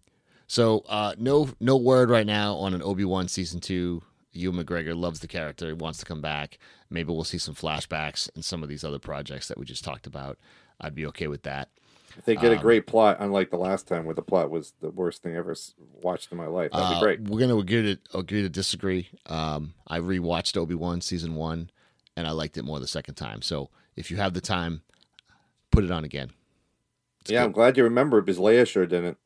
so 0.48 0.84
uh, 0.90 1.16
no 1.18 1.50
no 1.60 1.78
word 1.78 2.10
right 2.10 2.26
now 2.28 2.56
on 2.56 2.74
an 2.74 2.82
Obi 2.84 3.06
Wan 3.06 3.28
season 3.28 3.60
two. 3.60 4.04
Ewan 4.34 4.66
McGregor 4.66 4.98
loves 4.98 5.20
the 5.20 5.28
character, 5.28 5.68
he 5.68 5.74
wants 5.74 6.00
to 6.00 6.06
come 6.06 6.22
back. 6.22 6.58
Maybe 6.90 7.14
we'll 7.14 7.24
see 7.24 7.38
some 7.38 7.54
flashbacks 7.56 8.30
and 8.36 8.44
some 8.44 8.64
of 8.64 8.70
these 8.70 8.84
other 8.84 9.00
projects 9.00 9.48
that 9.48 9.58
we 9.58 9.66
just 9.66 9.84
talked 9.84 10.08
about. 10.08 10.40
I'd 10.82 10.96
be 10.96 11.06
okay 11.08 11.28
with 11.28 11.44
that. 11.44 11.70
If 12.18 12.26
they 12.26 12.36
get 12.36 12.52
a 12.52 12.56
Um, 12.56 12.62
great 12.62 12.88
plot, 12.88 13.18
unlike 13.20 13.50
the 13.50 13.58
last 13.58 13.88
time 13.88 14.06
where 14.06 14.16
the 14.16 14.22
plot 14.22 14.50
was 14.50 14.74
the 14.82 14.90
worst 14.90 15.24
thing 15.24 15.36
I 15.36 15.38
ever 15.38 15.56
watched 16.02 16.32
in 16.32 16.38
my 16.38 16.48
life, 16.48 16.72
that'd 16.72 16.86
Uh, 16.86 16.96
be 16.96 17.02
great. 17.02 17.22
We're 17.22 17.40
gonna 17.40 17.58
agree 17.58 17.96
to 17.96 18.18
agree 18.18 18.42
to 18.42 18.50
disagree. 18.50 19.10
Um, 19.26 19.74
I 19.88 20.00
rewatched 20.00 20.58
Obi 20.58 20.76
Wan 20.76 21.02
season 21.02 21.36
one, 21.36 21.70
and 22.16 22.28
I 22.28 22.32
liked 22.32 22.58
it 22.58 22.64
more 22.64 22.80
the 22.80 22.88
second 22.88 23.16
time. 23.16 23.42
So 23.42 23.70
if 23.96 24.12
you 24.12 24.18
have 24.18 24.34
the 24.34 24.42
time, 24.42 24.82
put 25.72 25.84
it 25.84 25.92
on 25.92 26.04
again. 26.04 26.32
It's 27.22 27.32
Yeah, 27.32 27.40
good. 27.42 27.46
I'm 27.46 27.52
glad 27.54 27.78
you 27.78 27.84
remember 27.84 28.22
because 28.22 28.38
Leia 28.40 28.68
sure 28.68 28.86
didn't. 28.86 29.18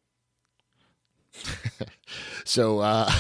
So, 2.45 2.80
uh, 2.80 3.12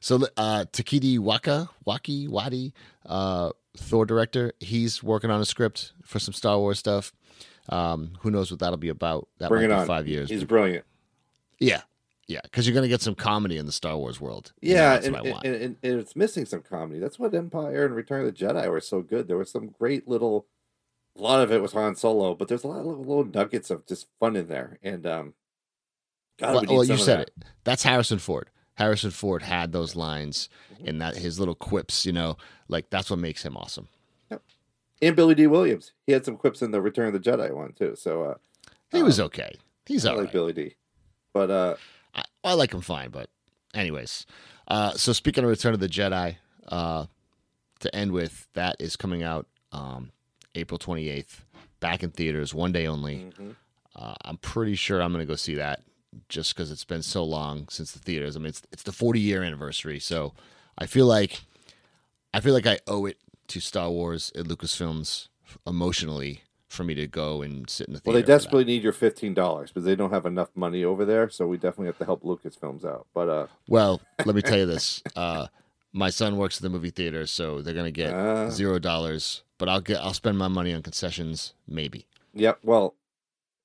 so 0.00 0.16
uh, 0.36 0.66
Takiti 0.70 1.18
Waka, 1.18 1.70
Waki, 1.86 2.28
Wadi, 2.28 2.74
uh, 3.06 3.50
Thor 3.74 4.04
director, 4.04 4.52
he's 4.60 5.02
working 5.02 5.30
on 5.30 5.40
a 5.40 5.46
script 5.46 5.92
for 6.02 6.18
some 6.18 6.34
Star 6.34 6.58
Wars 6.58 6.78
stuff. 6.78 7.10
Um, 7.68 8.12
who 8.20 8.30
knows 8.30 8.50
what 8.50 8.60
that'll 8.60 8.76
be 8.76 8.88
about? 8.88 9.28
That 9.38 9.48
Bring 9.48 9.62
might 9.68 9.74
it 9.74 9.78
be 9.78 9.80
on. 9.82 9.86
five 9.86 10.06
years. 10.08 10.30
He's 10.30 10.44
brilliant. 10.44 10.84
yeah, 11.58 11.82
yeah, 12.28 12.40
because 12.42 12.66
you're 12.66 12.74
gonna 12.74 12.88
get 12.88 13.00
some 13.02 13.14
comedy 13.14 13.56
in 13.58 13.66
the 13.66 13.72
Star 13.72 13.96
Wars 13.96 14.20
world. 14.20 14.52
You 14.60 14.74
know, 14.74 14.80
Yeah, 14.80 14.88
that's 14.90 15.06
and, 15.06 15.14
what 15.16 15.26
I 15.26 15.30
want. 15.30 15.44
and, 15.46 15.54
and, 15.56 15.76
and 15.82 16.00
it's 16.00 16.14
missing 16.16 16.44
some 16.46 16.62
comedy. 16.62 16.98
That's 17.00 17.18
what 17.18 17.34
Empire 17.34 17.84
and 17.86 17.94
Return 17.94 18.24
of 18.24 18.26
the 18.26 18.44
Jedi 18.44 18.68
were 18.70 18.80
so 18.80 19.02
good. 19.02 19.28
There 19.28 19.36
was 19.38 19.50
some 19.50 19.68
great 19.68 20.06
little. 20.08 20.46
A 21.18 21.22
lot 21.22 21.40
of 21.42 21.50
it 21.50 21.62
was 21.62 21.72
Han 21.72 21.96
Solo, 21.96 22.34
but 22.34 22.46
there's 22.48 22.64
a 22.64 22.68
lot 22.68 22.80
of 22.80 22.86
little, 22.86 23.24
nuggets 23.24 23.70
of 23.70 23.86
just 23.86 24.06
fun 24.20 24.36
in 24.36 24.48
there. 24.48 24.78
And 24.82 25.06
um, 25.06 25.34
God, 26.38 26.52
well, 26.54 26.60
we 26.62 26.74
well, 26.76 26.84
you 26.84 26.96
said 26.98 27.20
that. 27.20 27.28
it. 27.28 27.44
That's 27.64 27.82
Harrison 27.84 28.18
Ford. 28.18 28.50
Harrison 28.74 29.10
Ford 29.10 29.42
had 29.42 29.72
those 29.72 29.96
lines 29.96 30.48
Mm-hmm. 30.74 30.88
and 30.88 31.00
that 31.00 31.16
his 31.16 31.38
little 31.40 31.54
quips. 31.54 32.04
You 32.04 32.12
know, 32.12 32.36
like 32.68 32.90
that's 32.90 33.08
what 33.08 33.18
makes 33.18 33.42
him 33.42 33.56
awesome. 33.56 33.88
And 35.02 35.14
Billy 35.16 35.34
Dee 35.34 35.46
Williams, 35.46 35.92
he 36.06 36.12
had 36.12 36.24
some 36.24 36.36
quips 36.36 36.62
in 36.62 36.70
the 36.70 36.80
Return 36.80 37.06
of 37.06 37.12
the 37.12 37.30
Jedi 37.30 37.52
one 37.52 37.72
too. 37.72 37.94
So 37.96 38.22
uh, 38.22 38.34
He 38.90 39.02
was 39.02 39.20
um, 39.20 39.26
okay. 39.26 39.56
He's 39.84 40.06
I 40.06 40.10
all 40.10 40.16
like 40.16 40.26
right. 40.26 40.32
Billy 40.32 40.52
D. 40.52 40.74
But 41.32 41.50
uh, 41.50 41.76
I, 42.14 42.24
I 42.44 42.52
like 42.54 42.72
him 42.72 42.80
fine, 42.80 43.10
but 43.10 43.28
anyways. 43.74 44.24
Uh, 44.68 44.92
so 44.92 45.12
speaking 45.12 45.44
of 45.44 45.50
Return 45.50 45.74
of 45.74 45.80
the 45.80 45.88
Jedi, 45.88 46.36
uh, 46.68 47.06
to 47.80 47.94
end 47.94 48.12
with, 48.12 48.48
that 48.54 48.76
is 48.80 48.96
coming 48.96 49.22
out 49.22 49.46
um, 49.72 50.10
April 50.54 50.78
28th, 50.78 51.40
back 51.78 52.02
in 52.02 52.10
theaters, 52.10 52.54
one 52.54 52.72
day 52.72 52.86
only. 52.86 53.30
mhm. 53.38 53.54
Uh, 53.94 54.14
I'm 54.24 54.36
pretty 54.38 54.74
sure 54.74 55.00
I'm 55.00 55.10
going 55.12 55.22
to 55.24 55.30
go 55.30 55.36
see 55.36 55.54
that 55.54 55.82
just 56.28 56.54
because 56.54 56.70
it's 56.70 56.84
been 56.84 57.02
so 57.02 57.24
long 57.24 57.66
since 57.70 57.92
the 57.92 57.98
theaters. 57.98 58.36
I 58.36 58.40
mean, 58.40 58.48
it's 58.48 58.62
it's 58.70 58.82
the 58.82 58.92
40 58.92 59.20
year 59.20 59.42
anniversary, 59.42 59.98
so 60.00 60.34
I 60.76 60.84
feel 60.86 61.06
like 61.06 61.40
I 62.34 62.40
feel 62.40 62.52
like 62.52 62.66
I 62.66 62.78
owe 62.86 63.06
it 63.06 63.16
to 63.48 63.60
Star 63.60 63.90
Wars 63.90 64.32
at 64.36 64.46
Lucasfilms 64.46 65.28
emotionally 65.66 66.42
for 66.68 66.82
me 66.84 66.94
to 66.94 67.06
go 67.06 67.42
and 67.42 67.70
sit 67.70 67.86
in 67.86 67.94
the 67.94 68.00
theater. 68.00 68.16
well, 68.16 68.20
they 68.22 68.26
desperately 68.26 68.64
need 68.64 68.82
your 68.82 68.92
fifteen 68.92 69.32
dollars 69.34 69.70
but 69.72 69.84
they 69.84 69.94
don't 69.94 70.10
have 70.10 70.26
enough 70.26 70.48
money 70.54 70.84
over 70.84 71.04
there. 71.04 71.28
So 71.30 71.46
we 71.46 71.56
definitely 71.56 71.86
have 71.86 71.98
to 71.98 72.04
help 72.04 72.22
Lucasfilms 72.22 72.84
out. 72.84 73.06
But 73.14 73.28
uh, 73.28 73.46
Well, 73.68 74.00
let 74.24 74.34
me 74.34 74.42
tell 74.42 74.58
you 74.58 74.66
this. 74.66 75.02
Uh, 75.16 75.46
my 75.92 76.10
son 76.10 76.36
works 76.36 76.58
at 76.58 76.62
the 76.62 76.68
movie 76.68 76.90
theater, 76.90 77.26
so 77.26 77.62
they're 77.62 77.72
gonna 77.72 77.90
get 77.90 78.12
uh, 78.12 78.50
zero 78.50 78.78
dollars. 78.78 79.42
But 79.56 79.70
I'll 79.70 79.80
get 79.80 79.98
I'll 79.98 80.12
spend 80.12 80.36
my 80.36 80.48
money 80.48 80.74
on 80.74 80.82
concessions, 80.82 81.54
maybe. 81.66 82.06
Yep. 82.34 82.58
Well, 82.62 82.94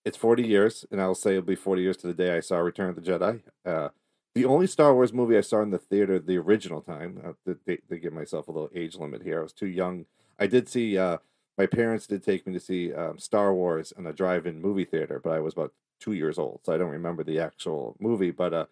it's 0.05 0.15
40 0.17 0.43
years, 0.47 0.85
and 0.89 1.01
I'll 1.01 1.13
say 1.13 1.31
it'll 1.31 1.41
be 1.43 1.55
40 1.55 1.81
years 1.81 1.97
to 1.97 2.07
the 2.07 2.13
day 2.13 2.35
I 2.35 2.39
saw 2.39 2.57
Return 2.59 2.89
of 2.89 2.95
the 2.95 3.01
Jedi. 3.01 3.41
The 4.33 4.45
only 4.45 4.67
Star 4.67 4.93
Wars 4.93 5.11
movie 5.11 5.37
I 5.37 5.41
saw 5.41 5.61
in 5.61 5.71
the 5.71 5.77
theater 5.77 6.17
the 6.17 6.37
original 6.37 6.81
time, 6.81 7.21
uh, 7.25 7.33
to, 7.45 7.77
to 7.89 7.97
give 7.99 8.13
myself 8.13 8.47
a 8.47 8.51
little 8.51 8.69
age 8.73 8.95
limit 8.95 9.23
here, 9.23 9.39
I 9.39 9.43
was 9.43 9.53
too 9.53 9.67
young. 9.67 10.05
I 10.39 10.47
did 10.47 10.69
see 10.69 10.97
uh, 10.97 11.17
my 11.57 11.65
parents 11.65 12.07
did 12.07 12.23
take 12.23 12.47
me 12.47 12.53
to 12.53 12.59
see 12.59 12.93
um, 12.93 13.19
Star 13.19 13.53
Wars 13.53 13.91
in 13.97 14.07
a 14.07 14.13
drive-in 14.13 14.61
movie 14.61 14.85
theater, 14.85 15.19
but 15.21 15.33
I 15.33 15.39
was 15.39 15.53
about 15.53 15.73
two 15.99 16.13
years 16.13 16.39
old, 16.39 16.61
so 16.63 16.73
I 16.73 16.77
don't 16.77 16.89
remember 16.89 17.23
the 17.23 17.39
actual 17.39 17.97
movie. 17.99 18.31
But 18.31 18.53
uh, 18.53 18.65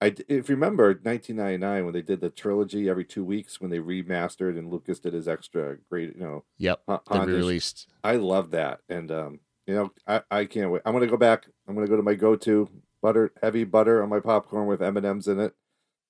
I, 0.00 0.14
if 0.28 0.48
you 0.48 0.56
remember 0.56 0.88
1999 0.88 1.84
when 1.84 1.94
they 1.94 2.02
did 2.02 2.20
the 2.20 2.30
trilogy 2.30 2.88
every 2.88 3.04
two 3.04 3.24
weeks 3.24 3.60
when 3.60 3.70
they 3.70 3.78
remastered 3.78 4.58
and 4.58 4.70
Lucas 4.70 4.98
did 4.98 5.14
his 5.14 5.28
extra 5.28 5.76
great, 5.88 6.16
you 6.16 6.22
know, 6.22 6.44
Yep. 6.58 6.82
They 7.26 7.32
released. 7.38 7.88
I 8.02 8.16
love 8.16 8.50
that, 8.50 8.80
and 8.88 9.10
um, 9.12 9.40
you 9.66 9.74
know, 9.74 9.92
I, 10.06 10.22
I 10.30 10.44
can't 10.44 10.70
wait. 10.70 10.82
I'm 10.84 10.92
gonna 10.92 11.06
go 11.06 11.16
back. 11.16 11.46
I'm 11.68 11.74
gonna 11.74 11.86
go 11.86 11.96
to 11.96 12.02
my 12.02 12.14
go-to 12.14 12.68
butter, 13.04 13.32
heavy 13.42 13.64
butter 13.64 14.02
on 14.02 14.08
my 14.08 14.18
popcorn 14.18 14.66
with 14.66 14.80
M 14.80 14.96
and 14.96 15.04
M's 15.04 15.28
in 15.28 15.38
it, 15.38 15.54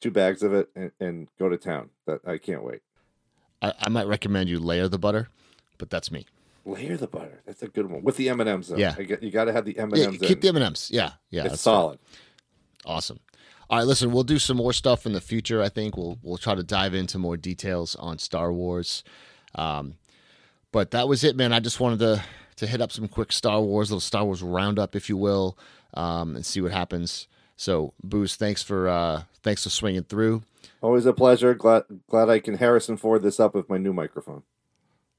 two 0.01 0.13
bags 0.13 0.45
of 0.45 0.55
it, 0.55 0.69
and, 0.77 0.93
and 1.01 1.29
go 1.41 1.49
to 1.49 1.57
town. 1.57 1.91
That 2.07 2.21
I 2.25 2.39
can't 2.39 2.63
wait. 2.63 2.83
I, 3.61 3.73
I 3.81 3.89
might 3.89 4.07
recommend 4.07 4.49
you 4.49 4.61
layer 4.61 4.87
the 4.87 4.99
butter, 4.99 5.29
but 5.77 5.91
that's 5.91 6.13
me. 6.13 6.25
Layer 6.65 6.97
the 6.97 7.09
butter. 7.09 7.43
That's 7.47 7.65
a 7.65 7.69
good 7.69 7.91
one 7.91 8.05
with 8.05 8.17
the 8.17 8.29
M 8.29 8.39
and 8.39 8.49
M's. 8.49 8.73
Yeah. 8.77 8.95
you 8.97 9.33
got 9.33 9.47
to 9.47 9.53
have 9.53 9.65
the 9.65 9.77
M 9.77 9.93
and 9.93 10.03
M's. 10.03 10.19
keep 10.19 10.41
the 10.41 10.49
M 10.49 10.55
and 10.55 10.65
M's. 10.65 10.89
Yeah, 10.93 11.15
yeah. 11.31 11.47
It's 11.47 11.61
solid. 11.61 11.99
Awesome. 12.87 13.19
All 13.69 13.79
right, 13.79 13.87
listen, 13.87 14.13
we'll 14.13 14.23
do 14.23 14.39
some 14.39 14.59
more 14.59 14.73
stuff 14.73 15.05
in 15.05 15.15
the 15.15 15.21
future. 15.21 15.61
I 15.61 15.71
think 15.71 15.97
we'll 15.97 16.19
we'll 16.23 16.39
try 16.39 16.55
to 16.55 16.63
dive 16.63 16.95
into 16.95 17.19
more 17.19 17.37
details 17.37 17.97
on 17.97 18.19
Star 18.19 18.53
Wars. 18.53 19.03
Um, 19.57 19.97
but 20.71 20.93
that 20.93 21.09
was 21.09 21.25
it, 21.25 21.35
man. 21.35 21.53
I 21.53 21.59
just 21.59 21.81
wanted 21.81 21.99
to 22.01 22.23
to 22.57 22.67
hit 22.67 22.81
up 22.81 22.93
some 22.93 23.09
quick 23.09 23.33
Star 23.33 23.61
Wars, 23.61 23.91
little 23.91 24.01
Star 24.01 24.25
Wars 24.25 24.43
roundup, 24.43 24.95
if 24.95 25.09
you 25.09 25.17
will, 25.17 25.59
um, 25.95 26.37
and 26.37 26.45
see 26.45 26.61
what 26.61 26.73
happens. 26.73 27.29
So, 27.57 27.93
Bouz, 28.07 28.37
thanks 28.37 28.63
for 28.63 28.89
uh, 28.89 29.23
thanks 29.43 29.65
for 29.65 29.71
swinging 29.71 30.05
through. 30.05 30.43
Always 30.81 31.07
a 31.07 31.13
pleasure. 31.13 31.55
Glad 31.55 31.85
glad 32.09 32.29
I 32.29 32.41
can 32.41 32.57
Harrison 32.59 32.97
Ford 32.97 33.23
this 33.23 33.39
up 33.39 33.55
with 33.55 33.69
my 33.69 33.79
new 33.79 33.93
microphone. 33.93 34.43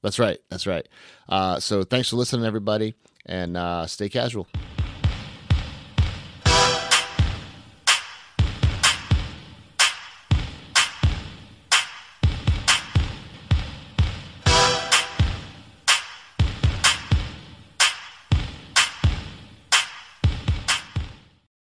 That's 0.02 0.18
right. 0.18 0.38
That's 0.50 0.66
right. 0.66 0.86
Uh, 1.28 1.58
so, 1.60 1.82
thanks 1.82 2.10
for 2.10 2.16
listening, 2.16 2.46
everybody, 2.46 2.94
and 3.24 3.56
uh, 3.56 3.86
stay 3.86 4.08
casual. 4.08 4.46